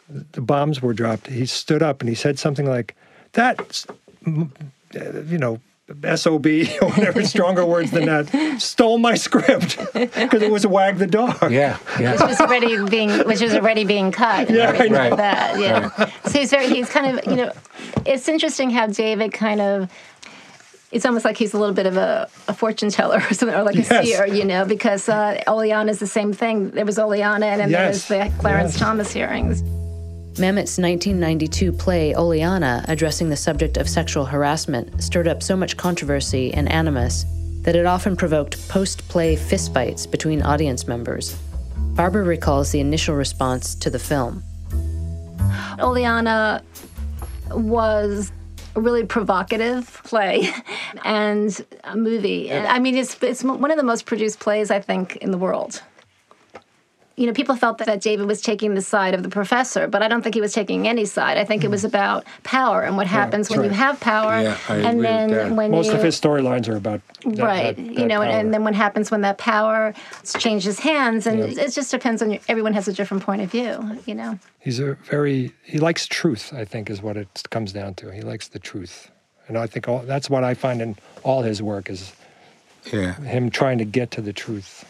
the 0.09 0.41
bombs 0.41 0.81
were 0.81 0.93
dropped, 0.93 1.27
he 1.27 1.45
stood 1.45 1.81
up 1.81 2.01
and 2.01 2.09
he 2.09 2.15
said 2.15 2.37
something 2.39 2.65
like, 2.65 2.95
"That, 3.33 3.85
you 4.25 5.37
know." 5.37 5.59
SOB 6.15 6.45
or 6.81 6.89
whatever 6.91 7.23
stronger 7.25 7.65
words 7.65 7.91
than 7.91 8.05
that 8.05 8.61
stole 8.61 8.97
my 8.97 9.15
script 9.15 9.77
because 9.93 10.41
it 10.41 10.49
was 10.49 10.65
wag 10.65 10.97
the 10.97 11.05
dog. 11.05 11.51
Yeah, 11.51 11.77
yeah. 11.99 12.13
which 12.13 12.21
was 12.21 12.39
already 12.39 12.83
being 12.87 13.09
which 13.27 13.41
was 13.41 13.53
already 13.53 13.83
being 13.83 14.11
cut. 14.13 14.49
Yeah, 14.49 14.71
I 14.71 14.87
know. 14.87 14.97
like 14.97 15.17
that. 15.17 15.59
Yeah. 15.59 15.89
So 16.25 16.39
he's 16.39 16.51
very 16.51 16.67
he's 16.69 16.89
kind 16.89 17.19
of 17.19 17.25
you 17.27 17.35
know, 17.35 17.51
it's 18.05 18.29
interesting 18.29 18.69
how 18.69 18.87
David 18.87 19.33
kind 19.33 19.59
of. 19.59 19.91
It's 20.93 21.05
almost 21.05 21.25
like 21.25 21.37
he's 21.37 21.53
a 21.53 21.59
little 21.59 21.75
bit 21.75 21.85
of 21.85 21.97
a, 21.97 22.29
a 22.47 22.53
fortune 22.53 22.89
teller 22.89 23.17
or 23.17 23.33
something, 23.33 23.53
or 23.55 23.63
like 23.63 23.75
a 23.75 23.83
seer, 23.83 24.25
you 24.25 24.45
know, 24.45 24.63
because 24.63 25.09
uh, 25.09 25.43
Oleanna 25.47 25.91
is 25.91 25.99
the 25.99 26.07
same 26.07 26.31
thing. 26.33 26.69
There 26.71 26.85
was 26.85 26.97
Oleanna, 26.97 27.47
and 27.47 27.59
then 27.59 27.69
Yes. 27.71 28.07
there 28.07 28.19
was 28.19 28.31
the 28.31 28.39
Clarence 28.39 28.71
Yes. 28.73 28.79
Thomas 28.79 29.11
hearings. 29.11 29.63
Mamet's 30.39 30.79
1992 30.79 31.71
play 31.71 32.15
Oleanna, 32.15 32.83
addressing 32.87 33.29
the 33.29 33.37
subject 33.37 33.77
of 33.77 33.87
sexual 33.87 34.25
harassment, 34.25 35.03
stirred 35.03 35.27
up 35.27 35.43
so 35.43 35.55
much 35.55 35.77
controversy 35.77 36.51
and 36.51 36.67
animus 36.71 37.25
that 37.61 37.75
it 37.75 37.85
often 37.85 38.15
provoked 38.15 38.67
post 38.67 39.07
play 39.09 39.35
fistfights 39.35 40.09
between 40.09 40.41
audience 40.41 40.87
members. 40.87 41.35
Barbara 41.77 42.23
recalls 42.23 42.71
the 42.71 42.79
initial 42.79 43.13
response 43.15 43.75
to 43.75 43.91
the 43.91 43.99
film. 43.99 44.43
Oleanna 45.79 46.63
was 47.51 48.31
a 48.75 48.81
really 48.81 49.05
provocative 49.05 50.01
play 50.03 50.49
and 51.05 51.63
a 51.83 51.95
movie. 51.95 52.51
I 52.51 52.79
mean, 52.79 52.95
it's 52.95 53.21
it's 53.21 53.43
one 53.43 53.69
of 53.69 53.77
the 53.77 53.83
most 53.83 54.07
produced 54.07 54.39
plays 54.39 54.71
I 54.71 54.79
think 54.79 55.17
in 55.17 55.29
the 55.29 55.37
world. 55.37 55.83
You 57.15 57.27
know, 57.27 57.33
people 57.33 57.55
felt 57.55 57.77
that 57.77 58.01
David 58.01 58.25
was 58.25 58.41
taking 58.41 58.73
the 58.73 58.81
side 58.81 59.13
of 59.13 59.21
the 59.21 59.29
professor, 59.29 59.87
but 59.87 60.01
I 60.01 60.07
don't 60.07 60.23
think 60.23 60.33
he 60.33 60.41
was 60.41 60.51
taking 60.51 60.87
any 60.87 61.05
side. 61.05 61.37
I 61.37 61.45
think 61.45 61.63
it 61.63 61.69
was 61.69 61.83
mm. 61.83 61.89
about 61.89 62.25
power 62.41 62.81
and 62.81 62.97
what 62.97 63.05
happens 63.05 63.51
when 63.51 63.59
right. 63.59 63.65
you 63.65 63.71
have 63.71 63.99
power, 63.99 64.41
Yeah, 64.41 64.57
I 64.67 64.75
agree 64.77 64.87
and 64.87 64.97
with 64.97 65.05
then 65.05 65.29
that. 65.29 65.51
when 65.51 65.71
Most 65.71 65.87
you 65.87 65.93
of 65.93 66.01
his 66.01 66.19
storylines 66.19 66.67
are 66.67 66.75
about 66.75 67.01
that, 67.23 67.37
right, 67.39 67.75
that- 67.75 67.85
you 67.85 68.07
know, 68.07 68.21
and, 68.23 68.31
power. 68.31 68.39
and 68.39 68.53
then 68.53 68.63
what 68.63 68.73
happens 68.73 69.11
when 69.11 69.21
that 69.21 69.37
power 69.37 69.93
changes 70.39 70.79
hands, 70.79 71.27
and 71.27 71.39
it 71.39 71.71
just 71.71 71.91
depends 71.91 72.23
on 72.23 72.31
your, 72.31 72.39
everyone 72.47 72.73
has 72.73 72.87
a 72.87 72.93
different 72.93 73.21
point 73.21 73.43
of 73.43 73.51
view, 73.51 73.99
you 74.07 74.15
know. 74.15 74.39
he's 74.59 74.79
a 74.79 74.95
very 75.05 75.51
he 75.63 75.77
likes 75.77 76.07
truth. 76.07 76.51
I 76.51 76.65
think 76.65 76.89
is 76.89 77.03
what 77.03 77.15
it 77.15 77.43
comes 77.51 77.71
down 77.73 77.93
to. 77.95 78.11
He 78.11 78.21
likes 78.21 78.47
the 78.47 78.59
truth, 78.59 79.11
and 79.47 79.55
I 79.57 79.67
think 79.67 79.87
all, 79.87 79.99
that's 79.99 80.31
what 80.31 80.43
I 80.43 80.55
find 80.55 80.81
in 80.81 80.95
all 81.21 81.43
his 81.43 81.61
work 81.61 81.91
is 81.91 82.11
Yeah. 82.91 83.13
him 83.21 83.51
trying 83.51 83.77
to 83.77 83.85
get 83.85 84.09
to 84.11 84.21
the 84.21 84.33
truth. 84.33 84.83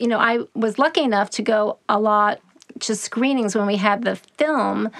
You 0.00 0.08
know, 0.08 0.18
I 0.18 0.40
was 0.54 0.78
lucky 0.78 1.02
enough 1.02 1.30
to 1.30 1.42
go 1.42 1.78
a 1.88 1.98
lot 1.98 2.40
to 2.80 2.94
screenings 2.94 3.54
when 3.54 3.66
we 3.66 3.76
had 3.76 4.04
the 4.04 4.16
film, 4.16 4.90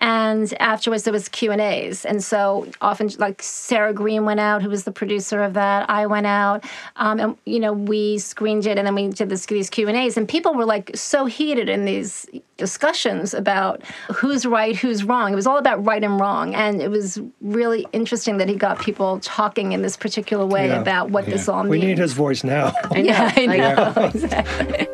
and 0.00 0.52
afterwards 0.60 1.04
there 1.04 1.12
was 1.12 1.28
Q 1.28 1.52
and 1.52 1.60
A's, 1.60 2.04
and 2.04 2.22
so 2.22 2.66
often 2.80 3.10
like 3.18 3.42
Sarah 3.42 3.92
Green 3.92 4.24
went 4.24 4.40
out, 4.40 4.62
who 4.62 4.68
was 4.70 4.84
the 4.84 4.92
producer 4.92 5.42
of 5.42 5.54
that. 5.54 5.88
I 5.90 6.06
went 6.06 6.26
out, 6.26 6.64
um, 6.96 7.20
and 7.20 7.36
you 7.46 7.60
know 7.60 7.72
we 7.72 8.18
screened 8.18 8.66
it, 8.66 8.78
and 8.78 8.86
then 8.86 8.94
we 8.94 9.08
did 9.08 9.28
this, 9.28 9.46
these 9.46 9.70
Q 9.70 9.88
and 9.88 9.96
A's, 9.96 10.16
and 10.16 10.28
people 10.28 10.54
were 10.54 10.64
like 10.66 10.90
so 10.94 11.26
heated 11.26 11.68
in 11.68 11.84
these 11.84 12.26
discussions 12.56 13.32
about 13.32 13.82
who's 14.14 14.44
right, 14.44 14.76
who's 14.76 15.02
wrong. 15.04 15.32
It 15.32 15.36
was 15.36 15.46
all 15.46 15.56
about 15.58 15.84
right 15.84 16.02
and 16.04 16.20
wrong, 16.20 16.54
and 16.54 16.80
it 16.82 16.90
was 16.90 17.20
really 17.40 17.86
interesting 17.92 18.36
that 18.38 18.48
he 18.48 18.54
got 18.54 18.78
people 18.80 19.18
talking 19.20 19.72
in 19.72 19.82
this 19.82 19.96
particular 19.96 20.44
way 20.46 20.68
Yeah. 20.68 20.80
about 20.80 21.10
what 21.10 21.26
this 21.26 21.48
all 21.48 21.62
means. 21.64 21.70
We 21.70 21.80
need 21.80 21.98
his 21.98 22.12
voice 22.12 22.44
now. 22.44 22.72
Yeah, 22.94 23.32
I 23.34 23.46
know. 23.96 24.04
exactly. 24.14 24.86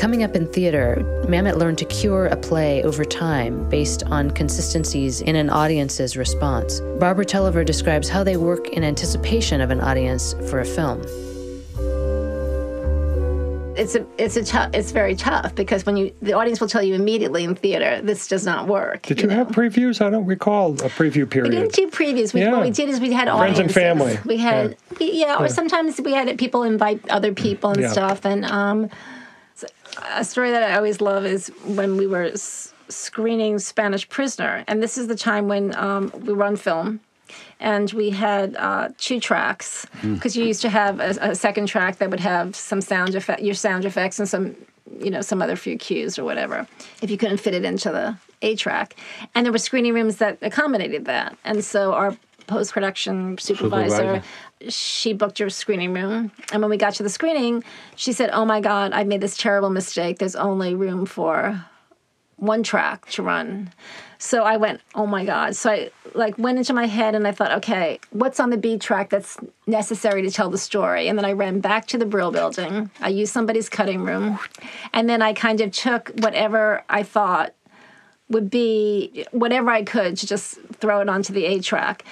Coming 0.00 0.22
up 0.22 0.34
in 0.34 0.46
theater, 0.50 0.96
Mamet 1.28 1.56
learned 1.58 1.76
to 1.78 1.84
cure 1.84 2.24
a 2.26 2.36
play 2.36 2.82
over 2.84 3.04
time 3.04 3.68
based 3.68 4.02
on 4.04 4.30
consistencies 4.30 5.20
in 5.20 5.36
an 5.36 5.50
audience's 5.50 6.16
response. 6.16 6.80
Barbara 6.98 7.26
Tulliver 7.26 7.64
describes 7.64 8.08
how 8.08 8.24
they 8.24 8.38
work 8.38 8.70
in 8.70 8.82
anticipation 8.82 9.60
of 9.60 9.70
an 9.70 9.78
audience 9.80 10.32
for 10.48 10.60
a 10.60 10.64
film. 10.64 11.02
it's 13.76 13.94
a 13.94 14.04
it's 14.18 14.36
a 14.36 14.44
tough 14.44 14.68
it's 14.74 14.90
very 14.90 15.14
tough 15.14 15.54
because 15.54 15.86
when 15.86 15.96
you 15.96 16.12
the 16.20 16.32
audience 16.32 16.60
will 16.60 16.68
tell 16.68 16.82
you 16.82 16.94
immediately 16.94 17.44
in 17.44 17.54
theater 17.54 18.00
this 18.02 18.26
does 18.26 18.44
not 18.44 18.66
work. 18.66 19.02
Did 19.02 19.20
you 19.22 19.28
have 19.28 19.48
previews? 19.48 20.04
I 20.04 20.10
don't 20.10 20.26
recall 20.26 20.72
a 20.72 20.88
preview 21.00 21.28
period. 21.28 21.52
We 21.52 21.60
didn't 21.60 21.74
do 21.74 21.86
previews. 21.88 22.32
We, 22.34 22.40
Yeah. 22.40 22.52
What 22.52 22.62
we 22.62 22.70
did 22.70 22.88
is 22.88 23.00
we 23.00 23.12
had 23.12 23.28
Friends 23.28 23.58
and 23.58 23.72
family. 23.72 24.18
We 24.24 24.38
had 24.38 24.76
yeah, 24.98 25.36
or 25.40 25.48
sometimes 25.48 26.00
we 26.00 26.12
had 26.12 26.26
people 26.38 26.62
invite 26.64 27.06
other 27.10 27.32
people 27.32 27.70
and 27.70 27.80
Yeah. 27.82 27.92
stuff. 27.92 28.24
And 28.26 28.44
um, 28.46 28.84
s- 28.84 28.90
a 30.12 30.24
story 30.24 30.50
that 30.50 30.62
I 30.62 30.76
always 30.76 31.00
love 31.00 31.24
is 31.26 31.48
when 31.64 31.96
we 31.96 32.06
were 32.06 32.24
s- 32.24 32.72
screening 32.88 33.58
Spanish 33.58 34.08
Prisoner, 34.08 34.64
and 34.68 34.82
this 34.82 34.96
is 34.98 35.06
the 35.08 35.16
time 35.16 35.48
when 35.48 35.74
um, 35.76 36.12
we 36.24 36.32
run 36.32 36.56
film. 36.56 37.00
And 37.60 37.92
we 37.92 38.10
had 38.10 38.56
uh, 38.56 38.88
two 38.98 39.20
tracks 39.20 39.86
because 40.02 40.34
you 40.36 40.44
used 40.44 40.62
to 40.62 40.68
have 40.70 40.98
a, 40.98 41.10
a 41.30 41.34
second 41.34 41.66
track 41.66 41.98
that 41.98 42.10
would 42.10 42.18
have 42.20 42.56
some 42.56 42.80
sound 42.80 43.14
effect, 43.14 43.42
your 43.42 43.54
sound 43.54 43.84
effects, 43.84 44.18
and 44.18 44.28
some, 44.28 44.56
you 44.98 45.10
know, 45.10 45.20
some 45.20 45.40
other 45.42 45.54
few 45.56 45.76
cues 45.78 46.18
or 46.18 46.24
whatever. 46.24 46.66
If 47.02 47.10
you 47.10 47.18
couldn't 47.18 47.36
fit 47.36 47.54
it 47.54 47.64
into 47.64 47.90
the 47.90 48.16
A 48.42 48.56
track, 48.56 48.96
and 49.34 49.44
there 49.44 49.52
were 49.52 49.58
screening 49.58 49.92
rooms 49.94 50.16
that 50.16 50.38
accommodated 50.42 51.04
that. 51.04 51.36
And 51.44 51.62
so 51.62 51.92
our 51.92 52.16
post 52.48 52.72
production 52.72 53.36
supervisor, 53.38 53.94
Supervisor. 53.96 54.22
She 54.68 55.12
booked 55.12 55.40
your 55.40 55.50
screening 55.50 55.94
room. 55.94 56.32
And 56.52 56.60
when 56.62 56.70
we 56.70 56.76
got 56.76 56.94
to 56.94 57.02
the 57.02 57.08
screening, 57.08 57.64
she 57.96 58.12
said, 58.12 58.30
"Oh 58.32 58.44
my 58.44 58.60
God, 58.60 58.92
I 58.92 59.04
made 59.04 59.20
this 59.20 59.36
terrible 59.36 59.70
mistake. 59.70 60.18
There's 60.18 60.36
only 60.36 60.74
room 60.74 61.06
for 61.06 61.64
one 62.40 62.62
track 62.62 63.06
to 63.10 63.22
run. 63.22 63.72
So 64.18 64.44
I 64.44 64.56
went, 64.56 64.80
oh 64.94 65.06
my 65.06 65.24
God. 65.24 65.54
So 65.54 65.70
I 65.70 65.90
like 66.14 66.36
went 66.38 66.58
into 66.58 66.72
my 66.72 66.86
head 66.86 67.14
and 67.14 67.26
I 67.26 67.32
thought, 67.32 67.52
okay, 67.58 68.00
what's 68.10 68.40
on 68.40 68.50
the 68.50 68.56
B 68.56 68.78
track 68.78 69.10
that's 69.10 69.36
necessary 69.66 70.22
to 70.22 70.30
tell 70.30 70.50
the 70.50 70.58
story? 70.58 71.08
And 71.08 71.16
then 71.18 71.24
I 71.24 71.32
ran 71.32 71.60
back 71.60 71.86
to 71.88 71.98
the 71.98 72.06
Brill 72.06 72.30
building. 72.30 72.90
I 73.00 73.08
used 73.08 73.32
somebody's 73.32 73.68
cutting 73.68 74.02
room. 74.02 74.38
And 74.92 75.08
then 75.08 75.22
I 75.22 75.32
kind 75.32 75.60
of 75.60 75.70
took 75.70 76.10
whatever 76.18 76.82
I 76.88 77.02
thought 77.02 77.54
would 78.30 78.48
be 78.48 79.26
whatever 79.32 79.70
I 79.70 79.82
could 79.82 80.16
to 80.18 80.26
just 80.26 80.60
throw 80.74 81.00
it 81.00 81.08
onto 81.08 81.32
the 81.32 81.44
A 81.44 81.60
track. 81.60 82.04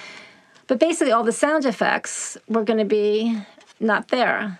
But 0.69 0.79
basically 0.79 1.11
all 1.11 1.23
the 1.23 1.31
sound 1.31 1.65
effects 1.65 2.37
were 2.47 2.63
gonna 2.63 2.85
be 2.85 3.35
not 3.79 4.09
there. 4.09 4.59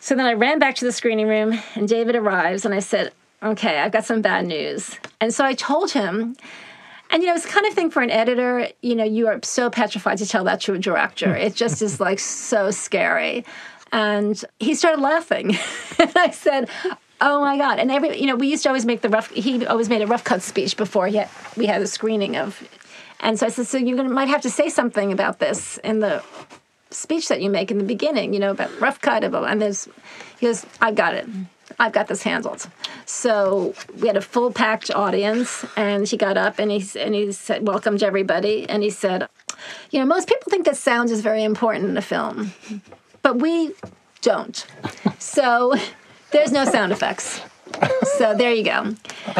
So 0.00 0.16
then 0.16 0.26
I 0.26 0.32
ran 0.32 0.58
back 0.58 0.74
to 0.76 0.84
the 0.84 0.92
screening 0.92 1.28
room 1.28 1.58
and 1.76 1.88
David 1.88 2.16
arrives 2.16 2.64
and 2.64 2.74
I 2.74 2.80
said, 2.80 3.12
okay, 3.40 3.78
I've 3.78 3.92
got 3.92 4.04
some 4.04 4.22
bad 4.22 4.44
news. 4.44 4.98
And 5.20 5.32
so 5.32 5.44
I 5.44 5.54
told 5.54 5.92
him, 5.92 6.36
and 7.10 7.22
you 7.22 7.28
know, 7.28 7.34
it's 7.36 7.44
the 7.44 7.52
kind 7.52 7.64
of 7.64 7.74
thing 7.74 7.90
for 7.90 8.02
an 8.02 8.10
editor, 8.10 8.68
you 8.82 8.96
know, 8.96 9.04
you 9.04 9.28
are 9.28 9.38
so 9.44 9.70
petrified 9.70 10.18
to 10.18 10.26
tell 10.26 10.42
that 10.44 10.60
to 10.62 10.74
a 10.74 10.78
director. 10.78 11.34
it 11.36 11.54
just 11.54 11.80
is 11.80 12.00
like 12.00 12.18
so 12.18 12.72
scary. 12.72 13.44
And 13.92 14.44
he 14.58 14.74
started 14.74 15.00
laughing. 15.00 15.50
and 16.00 16.12
I 16.16 16.30
said, 16.30 16.68
Oh 17.20 17.40
my 17.40 17.56
God. 17.56 17.78
And 17.78 17.92
every, 17.92 18.20
you 18.20 18.26
know, 18.26 18.34
we 18.34 18.48
used 18.48 18.64
to 18.64 18.68
always 18.68 18.84
make 18.84 19.02
the 19.02 19.08
rough, 19.08 19.30
he 19.30 19.64
always 19.64 19.88
made 19.88 20.02
a 20.02 20.08
rough 20.08 20.24
cut 20.24 20.42
speech 20.42 20.76
before 20.76 21.06
he 21.06 21.18
had, 21.18 21.30
we 21.56 21.66
had 21.66 21.80
a 21.80 21.86
screening 21.86 22.36
of. 22.36 22.68
And 23.20 23.38
so 23.38 23.46
I 23.46 23.48
said, 23.48 23.66
So 23.66 23.78
you 23.78 23.96
might 24.04 24.28
have 24.28 24.42
to 24.42 24.50
say 24.50 24.68
something 24.68 25.12
about 25.12 25.38
this 25.38 25.78
in 25.78 26.00
the 26.00 26.22
speech 26.90 27.28
that 27.28 27.42
you 27.42 27.50
make 27.50 27.70
in 27.70 27.78
the 27.78 27.84
beginning, 27.84 28.34
you 28.34 28.40
know, 28.40 28.50
about 28.50 28.80
rough 28.80 29.00
cut. 29.00 29.24
Of, 29.24 29.34
And 29.34 29.60
there's, 29.60 29.88
he 30.38 30.46
goes, 30.46 30.64
I've 30.80 30.94
got 30.94 31.14
it. 31.14 31.26
I've 31.78 31.92
got 31.92 32.08
this 32.08 32.22
handled. 32.22 32.68
So 33.06 33.74
we 34.00 34.06
had 34.06 34.16
a 34.16 34.20
full 34.20 34.52
packed 34.52 34.90
audience, 34.90 35.64
and 35.76 36.06
he 36.06 36.16
got 36.16 36.36
up 36.36 36.58
and 36.58 36.70
he 36.70 36.98
and 36.98 37.14
he 37.14 37.32
said, 37.32 37.66
"Welcome 37.66 37.98
to 37.98 38.06
everybody." 38.06 38.68
And 38.68 38.82
he 38.82 38.90
said, 38.90 39.28
"You 39.90 40.00
know, 40.00 40.06
most 40.06 40.28
people 40.28 40.50
think 40.50 40.66
that 40.66 40.76
sound 40.76 41.10
is 41.10 41.20
very 41.20 41.42
important 41.42 41.86
in 41.86 41.96
a 41.96 42.02
film, 42.02 42.52
but 43.22 43.36
we 43.40 43.72
don't. 44.20 44.66
So 45.18 45.74
there's 46.30 46.52
no 46.52 46.64
sound 46.64 46.92
effects." 46.92 47.40
So 48.18 48.34
there 48.34 48.52
you 48.52 48.64
go. 48.64 48.94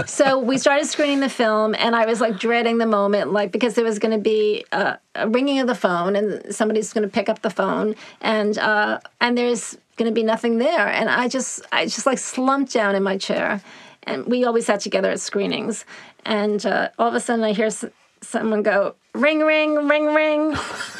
So 0.06 0.38
we 0.38 0.58
started 0.58 0.86
screening 0.86 1.20
the 1.20 1.28
film, 1.28 1.74
and 1.74 1.94
I 1.94 2.06
was 2.06 2.20
like 2.20 2.38
dreading 2.38 2.78
the 2.78 2.86
moment, 2.86 3.32
like 3.32 3.52
because 3.52 3.74
there 3.74 3.84
was 3.84 3.98
going 3.98 4.12
to 4.12 4.22
be 4.22 4.64
a, 4.72 4.98
a, 5.14 5.28
ringing 5.28 5.60
of 5.60 5.66
the 5.66 5.74
phone, 5.74 6.16
and 6.16 6.54
somebody's 6.54 6.92
going 6.92 7.06
to 7.06 7.12
pick 7.12 7.28
up 7.28 7.42
the 7.42 7.50
phone, 7.50 7.94
and 8.20 8.58
uh, 8.58 8.98
and 9.20 9.36
there's 9.38 9.76
going 9.96 10.10
to 10.10 10.14
be 10.14 10.22
nothing 10.22 10.58
there. 10.58 10.88
And 10.88 11.08
I 11.08 11.28
just, 11.28 11.62
I 11.72 11.84
just 11.84 12.06
like 12.06 12.18
slumped 12.18 12.72
down 12.72 12.94
in 12.94 13.02
my 13.02 13.16
chair. 13.16 13.60
And 14.04 14.26
we 14.26 14.44
always 14.44 14.66
sat 14.66 14.80
together 14.80 15.10
at 15.10 15.20
screenings. 15.20 15.84
And 16.26 16.64
uh, 16.66 16.90
all 16.98 17.08
of 17.08 17.14
a 17.14 17.20
sudden 17.20 17.44
I 17.44 17.52
hear 17.52 17.66
s- 17.66 17.84
someone 18.20 18.62
go, 18.62 18.96
ring, 19.14 19.40
ring, 19.40 19.88
ring, 19.88 20.06
ring. 20.06 20.50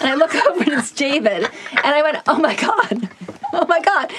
And 0.01 0.09
I 0.09 0.15
look 0.15 0.35
over 0.47 0.63
and 0.63 0.73
it's 0.73 0.93
David. 0.93 1.45
And 1.73 1.87
I 1.87 2.03
went, 2.03 2.19
oh 2.27 2.39
my 2.39 2.55
God, 2.55 3.09
oh 3.53 3.67
my 3.67 3.81
God 3.81 4.13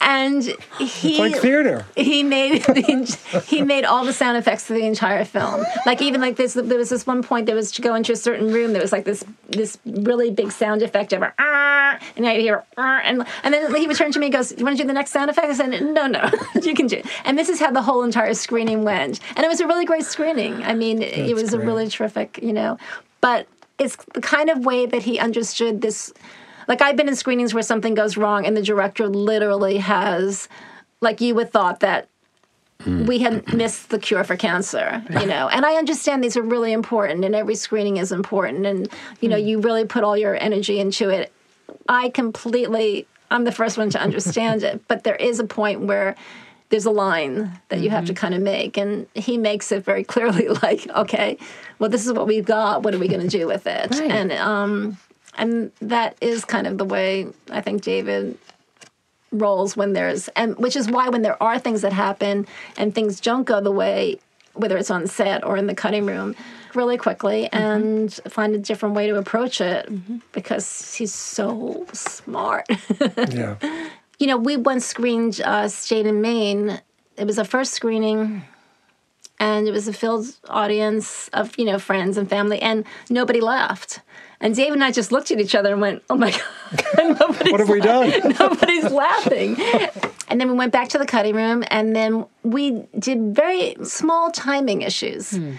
and 0.00 0.42
he 0.78 1.10
it's 1.10 1.18
like 1.18 1.36
theater. 1.36 1.86
He 1.96 2.22
made 2.22 2.64
he 3.46 3.62
made 3.62 3.84
all 3.84 4.04
the 4.04 4.12
sound 4.12 4.36
effects 4.36 4.64
for 4.64 4.72
the 4.74 4.84
entire 4.84 5.24
film. 5.24 5.64
Like 5.84 6.02
even 6.02 6.20
like 6.20 6.36
this, 6.36 6.54
there 6.54 6.78
was 6.78 6.90
this 6.90 7.06
one 7.06 7.22
point 7.22 7.46
that 7.46 7.54
was 7.54 7.72
to 7.72 7.82
go 7.82 7.94
into 7.94 8.12
a 8.12 8.16
certain 8.16 8.52
room. 8.52 8.72
There 8.72 8.82
was 8.82 8.92
like 8.92 9.04
this 9.04 9.24
this 9.48 9.78
really 9.84 10.30
big 10.30 10.52
sound 10.52 10.82
effect 10.82 11.12
of 11.12 11.22
ah, 11.38 11.98
and 12.16 12.26
I 12.26 12.38
hear 12.38 12.64
ah, 12.76 13.00
and 13.04 13.26
and 13.42 13.54
then 13.54 13.74
he 13.74 13.86
would 13.86 13.96
turn 13.96 14.12
to 14.12 14.18
me 14.18 14.26
and 14.26 14.34
goes, 14.34 14.56
"You 14.56 14.64
want 14.64 14.76
to 14.76 14.82
do 14.82 14.86
the 14.86 14.92
next 14.92 15.10
sound 15.10 15.30
effect?" 15.30 15.46
I 15.48 15.54
said, 15.54 15.82
"No, 15.82 16.06
no, 16.06 16.30
you 16.62 16.74
can 16.74 16.86
do." 16.86 16.96
It. 16.96 17.06
And 17.24 17.38
this 17.38 17.48
is 17.48 17.60
how 17.60 17.70
the 17.70 17.82
whole 17.82 18.02
entire 18.02 18.34
screening 18.34 18.84
went, 18.84 19.20
and 19.36 19.44
it 19.44 19.48
was 19.48 19.60
a 19.60 19.66
really 19.66 19.84
great 19.84 20.04
screening. 20.04 20.62
I 20.64 20.74
mean, 20.74 21.00
That's 21.00 21.16
it 21.16 21.34
was 21.34 21.50
great. 21.50 21.62
a 21.62 21.66
really 21.66 21.88
terrific, 21.88 22.38
you 22.42 22.52
know, 22.52 22.78
but 23.20 23.46
it's 23.78 23.96
the 24.14 24.20
kind 24.20 24.48
of 24.50 24.64
way 24.64 24.86
that 24.86 25.02
he 25.02 25.18
understood 25.18 25.82
this 25.82 26.12
like 26.68 26.82
I've 26.82 26.96
been 26.96 27.08
in 27.08 27.16
screenings 27.16 27.54
where 27.54 27.62
something 27.62 27.94
goes 27.94 28.16
wrong 28.16 28.46
and 28.46 28.56
the 28.56 28.62
director 28.62 29.08
literally 29.08 29.78
has, 29.78 30.48
like 31.00 31.20
you 31.20 31.34
would 31.34 31.50
thought 31.50 31.80
that 31.80 32.08
we 32.84 33.18
had 33.20 33.52
missed 33.54 33.90
the 33.90 33.98
cure 33.98 34.22
for 34.22 34.36
cancer, 34.36 35.02
you 35.10 35.26
know. 35.26 35.48
And 35.48 35.64
I 35.64 35.74
understand 35.74 36.22
these 36.22 36.36
are 36.36 36.42
really 36.42 36.72
important 36.72 37.24
and 37.24 37.34
every 37.34 37.54
screening 37.54 37.96
is 37.96 38.12
important 38.12 38.66
and 38.66 38.88
you 39.20 39.28
know, 39.28 39.36
you 39.36 39.60
really 39.60 39.84
put 39.84 40.04
all 40.04 40.16
your 40.16 40.36
energy 40.40 40.78
into 40.78 41.08
it. 41.08 41.32
I 41.88 42.10
completely 42.10 43.06
I'm 43.30 43.44
the 43.44 43.52
first 43.52 43.76
one 43.76 43.90
to 43.90 44.00
understand 44.00 44.62
it, 44.62 44.82
but 44.88 45.04
there 45.04 45.16
is 45.16 45.40
a 45.40 45.44
point 45.44 45.80
where 45.80 46.14
there's 46.68 46.86
a 46.86 46.90
line 46.90 47.60
that 47.68 47.80
you 47.80 47.90
have 47.90 48.06
to 48.06 48.12
mm-hmm. 48.12 48.20
kind 48.20 48.34
of 48.34 48.42
make 48.42 48.76
and 48.76 49.06
he 49.14 49.38
makes 49.38 49.70
it 49.70 49.84
very 49.84 50.04
clearly 50.12 50.48
like 50.48 50.88
okay 50.90 51.38
well 51.78 51.88
this 51.88 52.06
is 52.06 52.12
what 52.12 52.26
we've 52.26 52.44
got 52.44 52.82
what 52.82 52.94
are 52.94 52.98
we 52.98 53.08
going 53.08 53.20
to 53.20 53.28
do 53.28 53.46
with 53.46 53.66
it 53.66 53.90
right. 53.92 54.10
and 54.10 54.32
um 54.32 54.98
and 55.36 55.70
that 55.80 56.16
is 56.20 56.44
kind 56.44 56.66
of 56.66 56.78
the 56.78 56.84
way 56.84 57.26
I 57.50 57.60
think 57.60 57.82
David 57.82 58.38
rolls 59.32 59.76
when 59.76 59.92
there's 59.92 60.28
and 60.28 60.56
which 60.58 60.76
is 60.76 60.90
why 60.90 61.08
when 61.08 61.22
there 61.22 61.40
are 61.42 61.58
things 61.58 61.82
that 61.82 61.92
happen 61.92 62.46
and 62.76 62.94
things 62.94 63.20
don't 63.20 63.44
go 63.44 63.60
the 63.60 63.72
way 63.72 64.18
whether 64.54 64.76
it's 64.78 64.90
on 64.90 65.06
set 65.06 65.44
or 65.44 65.56
in 65.56 65.66
the 65.66 65.74
cutting 65.74 66.06
room 66.06 66.34
really 66.74 66.96
quickly 66.96 67.48
mm-hmm. 67.52 67.56
and 67.56 68.14
find 68.28 68.54
a 68.54 68.58
different 68.58 68.94
way 68.94 69.06
to 69.06 69.16
approach 69.16 69.60
it 69.60 69.90
mm-hmm. 69.90 70.18
because 70.32 70.94
he's 70.94 71.12
so 71.12 71.86
smart 71.92 72.66
yeah 73.30 73.56
you 74.18 74.26
know 74.26 74.36
we 74.36 74.56
once 74.56 74.86
screened 74.86 75.40
uh, 75.44 75.68
State 75.68 76.06
and 76.06 76.22
Main 76.22 76.80
it 77.16 77.26
was 77.26 77.38
a 77.38 77.44
first 77.44 77.72
screening 77.72 78.42
and 79.38 79.68
it 79.68 79.72
was 79.72 79.88
a 79.88 79.92
filled 79.92 80.26
audience 80.48 81.28
of 81.28 81.58
you 81.58 81.64
know 81.64 81.78
friends 81.78 82.16
and 82.16 82.28
family 82.28 82.60
and 82.60 82.84
nobody 83.10 83.40
laughed 83.40 84.00
and 84.40 84.54
Dave 84.54 84.72
and 84.72 84.84
I 84.84 84.90
just 84.90 85.12
looked 85.12 85.30
at 85.30 85.40
each 85.40 85.54
other 85.54 85.72
and 85.72 85.80
went, 85.80 86.02
"Oh 86.10 86.16
my 86.16 86.30
god, 86.96 87.28
what 87.50 87.60
have 87.60 87.68
we 87.68 87.80
done? 87.80 88.34
nobody's 88.40 88.90
laughing." 88.90 89.56
And 90.28 90.40
then 90.40 90.48
we 90.48 90.54
went 90.54 90.72
back 90.72 90.88
to 90.90 90.98
the 90.98 91.06
cutting 91.06 91.34
room, 91.34 91.64
and 91.70 91.94
then 91.94 92.26
we 92.42 92.84
did 92.98 93.34
very 93.34 93.76
small 93.84 94.30
timing 94.30 94.82
issues 94.82 95.36
hmm. 95.36 95.54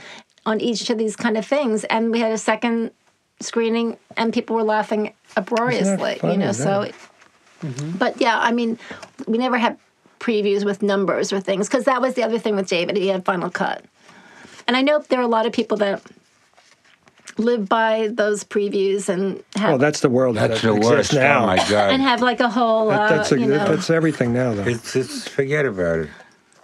on 0.46 0.60
each 0.62 0.90
of 0.90 0.98
these 0.98 1.16
kind 1.16 1.38
of 1.38 1.46
things, 1.46 1.84
and 1.86 2.12
we 2.12 2.20
had 2.20 2.32
a 2.32 2.38
second 2.38 2.92
screening, 3.40 3.98
and 4.16 4.34
people 4.34 4.56
were 4.56 4.64
laughing 4.64 5.14
uproariously, 5.36 6.20
you 6.24 6.38
know. 6.38 6.52
So, 6.52 6.92
mm-hmm. 7.62 7.92
but 7.92 8.20
yeah, 8.20 8.40
I 8.40 8.52
mean, 8.52 8.78
we 9.26 9.38
never 9.38 9.58
had 9.58 9.78
previews 10.20 10.66
with 10.66 10.82
numbers 10.82 11.32
or 11.32 11.40
things 11.40 11.68
because 11.68 11.86
that 11.86 12.02
was 12.02 12.16
the 12.16 12.24
other 12.24 12.40
thing 12.40 12.56
with 12.56 12.68
David. 12.68 12.98
He 12.98 13.08
had 13.08 13.26
Final 13.26 13.50
Cut, 13.50 13.86
and 14.68 14.76
I 14.76 14.82
know 14.82 15.00
there 15.00 15.20
are 15.20 15.24
a 15.24 15.28
lot 15.28 15.46
of 15.46 15.54
people 15.54 15.78
that 15.78 16.02
live 17.38 17.70
by 17.70 18.10
those 18.12 18.44
previews 18.44 19.10
and 19.10 19.44
have. 19.56 19.70
Well, 19.70 19.78
that's 19.78 20.02
the 20.02 20.10
world 20.10 20.36
that's 20.36 20.62
that 20.62 20.68
the 20.68 20.76
worst. 20.76 21.14
now. 21.14 21.44
Oh 21.44 21.48
my 21.48 21.58
god! 21.58 21.92
And 21.92 22.02
have 22.02 22.22
like 22.22 22.40
a 22.40 22.50
whole. 22.50 22.90
Uh, 22.90 23.10
that's, 23.10 23.32
a, 23.32 23.40
you 23.40 23.48
know, 23.48 23.58
that's 23.58 23.90
everything 23.90 24.34
now, 24.34 24.54
though. 24.54 24.64
It's, 24.64 24.96
it's 24.96 25.28
forget 25.28 25.66
about 25.66 26.00
it. 26.00 26.10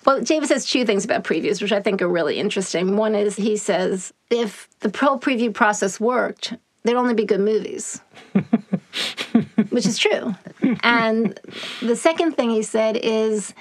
Well, 0.06 0.22
Davis 0.22 0.50
says 0.50 0.66
two 0.66 0.86
things 0.86 1.06
about 1.06 1.24
previews, 1.24 1.62
which 1.62 1.72
I 1.72 1.82
think 1.82 2.02
are 2.02 2.10
really 2.10 2.38
interesting. 2.38 2.98
One 2.98 3.16
is 3.16 3.36
he 3.36 3.56
says 3.56 4.14
if 4.30 4.68
the 4.80 4.90
pro 4.90 5.18
preview 5.18 5.54
process 5.54 6.00
worked, 6.00 6.54
there'd 6.84 6.98
only 6.98 7.14
be 7.14 7.26
good 7.26 7.40
movies, 7.40 8.02
which 9.70 9.86
is 9.86 9.98
true. 9.98 10.36
And 10.84 11.40
the 11.82 11.96
second 11.96 12.34
thing 12.34 12.50
he 12.50 12.64
said 12.64 12.98
is 12.98 13.54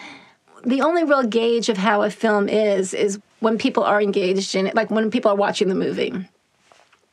the 0.64 0.80
only 0.82 1.04
real 1.04 1.22
gauge 1.22 1.68
of 1.68 1.76
how 1.76 2.02
a 2.02 2.10
film 2.10 2.48
is 2.48 2.94
is 2.94 3.20
when 3.40 3.58
people 3.58 3.84
are 3.84 4.00
engaged 4.00 4.54
in 4.54 4.66
it, 4.66 4.74
like 4.74 4.90
when 4.90 5.10
people 5.10 5.30
are 5.30 5.36
watching 5.36 5.68
the 5.68 5.74
movie. 5.74 6.12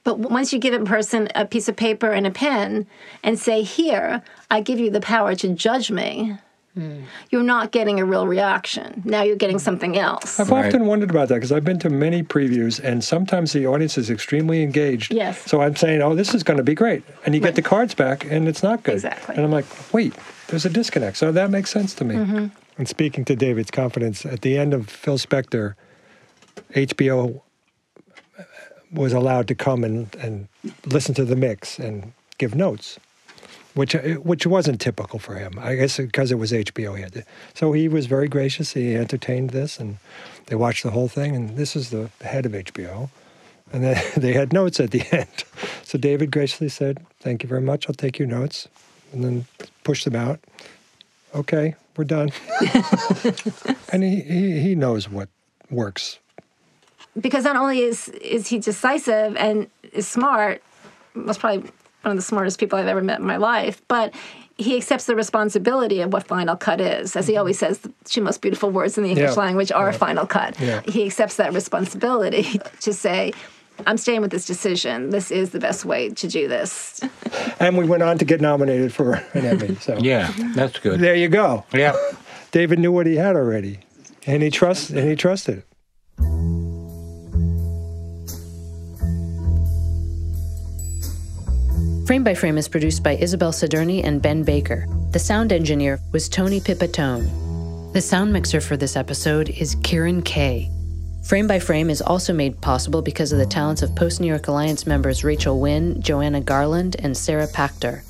But 0.10 0.18
once 0.18 0.52
you 0.52 0.58
give 0.58 0.74
a 0.74 0.84
person 0.84 1.28
a 1.36 1.46
piece 1.46 1.70
of 1.70 1.76
paper 1.76 2.12
and 2.12 2.26
a 2.26 2.32
pen 2.32 2.88
and 3.24 3.38
say, 3.38 3.62
Here, 3.62 4.24
I 4.50 4.60
give 4.60 4.80
you 4.80 4.90
the 4.90 5.02
power 5.02 5.36
to 5.36 5.50
judge 5.50 5.92
me, 5.92 6.36
mm. 6.76 7.04
you're 7.30 7.44
not 7.44 7.72
getting 7.72 8.00
a 8.00 8.06
real 8.06 8.26
reaction. 8.26 9.04
Now 9.06 9.22
you're 9.22 9.36
getting 9.36 9.60
something 9.60 10.00
else. 10.00 10.40
I've 10.40 10.50
right. 10.50 10.66
often 10.66 10.88
wondered 10.88 11.12
about 11.12 11.28
that 11.28 11.36
because 11.36 11.52
I've 11.52 11.64
been 11.64 11.78
to 11.82 11.92
many 11.92 12.24
previews 12.24 12.84
and 12.84 13.04
sometimes 13.04 13.54
the 13.54 13.68
audience 13.68 14.00
is 14.00 14.10
extremely 14.10 14.64
engaged. 14.64 15.14
Yes. 15.14 15.44
So 15.46 15.62
I'm 15.62 15.76
saying, 15.76 16.02
Oh, 16.02 16.16
this 16.16 16.34
is 16.34 16.42
going 16.42 16.58
to 16.58 16.64
be 16.64 16.74
great. 16.74 17.04
And 17.28 17.36
you 17.36 17.42
right. 17.42 17.50
get 17.50 17.56
the 17.56 17.62
cards 17.62 17.94
back 17.94 18.26
and 18.32 18.48
it's 18.48 18.64
not 18.64 18.82
good. 18.82 18.96
Exactly. 18.96 19.36
And 19.36 19.46
I'm 19.46 19.52
like, 19.52 19.94
Wait, 19.94 20.16
there's 20.48 20.66
a 20.66 20.72
disconnect. 20.72 21.18
So 21.18 21.32
that 21.32 21.52
makes 21.52 21.70
sense 21.70 21.94
to 21.94 22.04
me. 22.04 22.16
Mm-hmm. 22.16 22.48
And 22.80 22.88
speaking 22.88 23.26
to 23.26 23.36
David's 23.36 23.70
confidence, 23.70 24.26
at 24.26 24.42
the 24.42 24.58
end 24.58 24.74
of 24.74 24.90
Phil 24.90 25.20
Spector, 25.20 25.76
HBO 26.74 27.42
was 28.92 29.14
allowed 29.14 29.48
to 29.48 29.56
come 29.56 29.84
and, 29.84 30.14
and 30.16 30.48
listen 30.86 31.14
to 31.16 31.26
the 31.26 31.36
mix 31.36 31.80
and 31.80 32.14
give 32.38 32.56
notes, 32.56 33.00
which 33.76 33.96
uh, 33.96 34.16
which 34.16 34.48
wasn't 34.48 34.82
typical 34.82 35.20
for 35.20 35.36
him. 35.36 35.58
I 35.60 35.76
guess 35.76 35.98
because 35.98 36.32
it 36.32 36.36
was 36.36 36.52
HBO, 36.52 36.96
he 36.96 37.04
had 37.04 37.14
to. 37.14 37.24
So 37.54 37.74
he 37.74 37.88
was 37.88 38.08
very 38.08 38.28
gracious. 38.28 38.74
He 38.74 38.96
entertained 38.96 39.52
this, 39.52 39.80
and 39.80 39.98
they 40.48 40.56
watched 40.56 40.84
the 40.84 40.92
whole 40.92 41.08
thing. 41.08 41.36
And 41.36 41.58
this 41.58 41.76
is 41.76 41.92
the 41.92 42.10
head 42.22 42.46
of 42.46 42.54
HBO, 42.54 43.10
and 43.72 43.84
then 43.84 44.04
they 44.18 44.34
had 44.34 44.54
notes 44.54 44.80
at 44.80 44.92
the 44.92 45.04
end. 45.12 45.44
So 45.84 45.98
David 45.98 46.32
graciously 46.32 46.70
said, 46.70 47.06
"Thank 47.20 47.44
you 47.44 47.50
very 47.50 47.62
much. 47.62 47.88
I'll 47.88 47.96
take 47.96 48.18
your 48.18 48.28
notes," 48.28 48.68
and 49.14 49.24
then 49.24 49.46
pushed 49.84 50.06
them 50.06 50.16
out. 50.16 50.40
Okay, 51.36 51.76
we're 51.96 52.06
done. 52.06 52.32
and 53.92 54.04
he, 54.04 54.22
he 54.22 54.60
he 54.62 54.76
knows 54.76 55.08
what 55.08 55.30
works 55.70 56.18
because 57.20 57.44
not 57.44 57.56
only 57.56 57.80
is 57.80 58.10
is 58.10 58.48
he 58.48 58.60
decisive 58.60 59.36
and 59.38 59.68
is 59.94 60.08
smart, 60.08 60.62
was 61.16 61.38
probably 61.38 61.70
one 62.02 62.12
of 62.12 62.16
the 62.18 62.22
smartest 62.22 62.60
people 62.60 62.80
I've 62.80 62.88
ever 62.88 63.02
met 63.02 63.20
in 63.20 63.26
my 63.26 63.38
life, 63.38 63.82
but 63.88 64.14
he 64.58 64.76
accepts 64.76 65.06
the 65.06 65.16
responsibility 65.16 66.02
of 66.02 66.12
what 66.12 66.28
final 66.28 66.56
cut 66.56 66.82
is. 66.82 67.16
As 67.16 67.28
he 67.28 67.34
mm-hmm. 67.34 67.40
always 67.40 67.58
says, 67.60 67.80
the 67.80 67.92
two 68.04 68.22
most 68.22 68.42
beautiful 68.42 68.70
words 68.70 68.98
in 68.98 69.04
the 69.06 69.10
English 69.12 69.32
Yeah. 69.36 69.42
language 69.42 69.72
are 69.72 69.92
Yeah. 69.92 69.98
final 69.98 70.26
cut. 70.26 70.60
Yeah. 70.60 70.82
He 70.86 71.06
accepts 71.06 71.38
that 71.38 71.54
responsibility 71.54 72.60
to 72.82 72.94
say, 72.94 73.32
I'm 73.88 73.96
staying 73.98 74.20
with 74.22 74.32
this 74.32 74.46
decision. 74.46 75.12
This 75.12 75.32
is 75.32 75.52
the 75.52 75.60
best 75.60 75.86
way 75.86 76.10
to 76.10 76.28
do 76.28 76.48
this. 76.48 77.00
And 77.62 77.78
we 77.78 77.86
went 77.86 78.04
on 78.04 78.18
to 78.18 78.26
get 78.26 78.40
nominated 78.42 78.94
for 78.94 79.14
an 79.34 79.46
Emmy. 79.46 79.76
So 79.82 79.98
Yeah, 79.98 80.32
that's 80.56 80.80
good. 80.80 81.00
there 81.00 81.16
you 81.16 81.28
go. 81.30 81.66
Yeah. 81.74 81.96
David 82.52 82.80
knew 82.80 82.92
what 82.92 83.06
he 83.06 83.16
had 83.16 83.36
already, 83.36 83.80
and 84.26 84.42
he 84.44 84.50
trust 84.50 84.90
and 84.90 85.08
he 85.10 85.16
trusted 85.16 85.64
Frame 92.10 92.24
by 92.24 92.34
Frame 92.34 92.58
is 92.58 92.68
produced 92.68 93.04
by 93.04 93.18
Isabel 93.18 93.52
Siderney 93.52 94.04
and 94.04 94.20
Ben 94.20 94.42
Baker. 94.42 94.88
The 95.12 95.20
sound 95.20 95.52
engineer 95.52 96.00
was 96.12 96.28
Tony 96.28 96.60
Pipitone. 96.60 97.94
The 97.94 98.02
sound 98.02 98.34
mixer 98.34 98.60
for 98.60 98.76
this 98.76 98.96
episode 98.96 99.50
is 99.50 99.76
Kieran 99.84 100.24
Kay. 100.24 100.72
Frame 101.24 101.46
by 101.46 101.60
Frame 101.60 101.92
is 101.92 102.02
also 102.02 102.34
made 102.34 102.60
possible 102.62 103.04
because 103.04 103.32
of 103.32 103.38
the 103.38 103.46
talents 103.46 103.84
of 103.84 103.96
Post 103.96 104.22
New 104.22 104.28
York 104.28 104.48
Alliance 104.48 104.88
members 104.88 105.24
Rachel 105.24 105.60
Wynn, 105.60 106.02
Joanna 106.02 106.42
Garland, 106.42 106.96
and 106.98 107.16
Sarah 107.16 107.46
Pachter. 107.46 108.02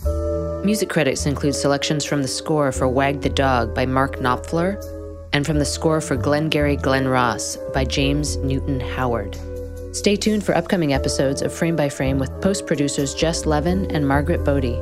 Music 0.64 0.88
credits 0.88 1.26
include 1.26 1.56
selections 1.56 2.06
from 2.06 2.22
the 2.22 2.28
score 2.30 2.72
for 2.72 2.88
Wag 2.88 3.20
the 3.20 3.28
Dog 3.28 3.76
by 3.76 3.86
Mark 3.86 4.16
Knopfler 4.22 4.82
and 5.34 5.46
from 5.46 5.60
the 5.60 5.66
score 5.66 6.00
for 6.00 6.16
Glengarry 6.16 6.78
Glen 6.78 7.10
Ross 7.10 7.58
by 7.74 7.84
James 7.84 8.38
Newton 8.38 8.80
Howard. 8.80 9.38
Stay 9.92 10.16
tuned 10.16 10.44
for 10.44 10.56
upcoming 10.56 10.94
episodes 10.94 11.42
of 11.42 11.52
Frame 11.52 11.76
by 11.76 11.90
Frame 11.90 12.20
with 12.20 12.30
post 12.42 12.68
producers 12.68 13.16
Jess 13.16 13.48
Levin 13.48 13.90
and 13.90 14.08
Margaret 14.08 14.44
Bodie. 14.46 14.80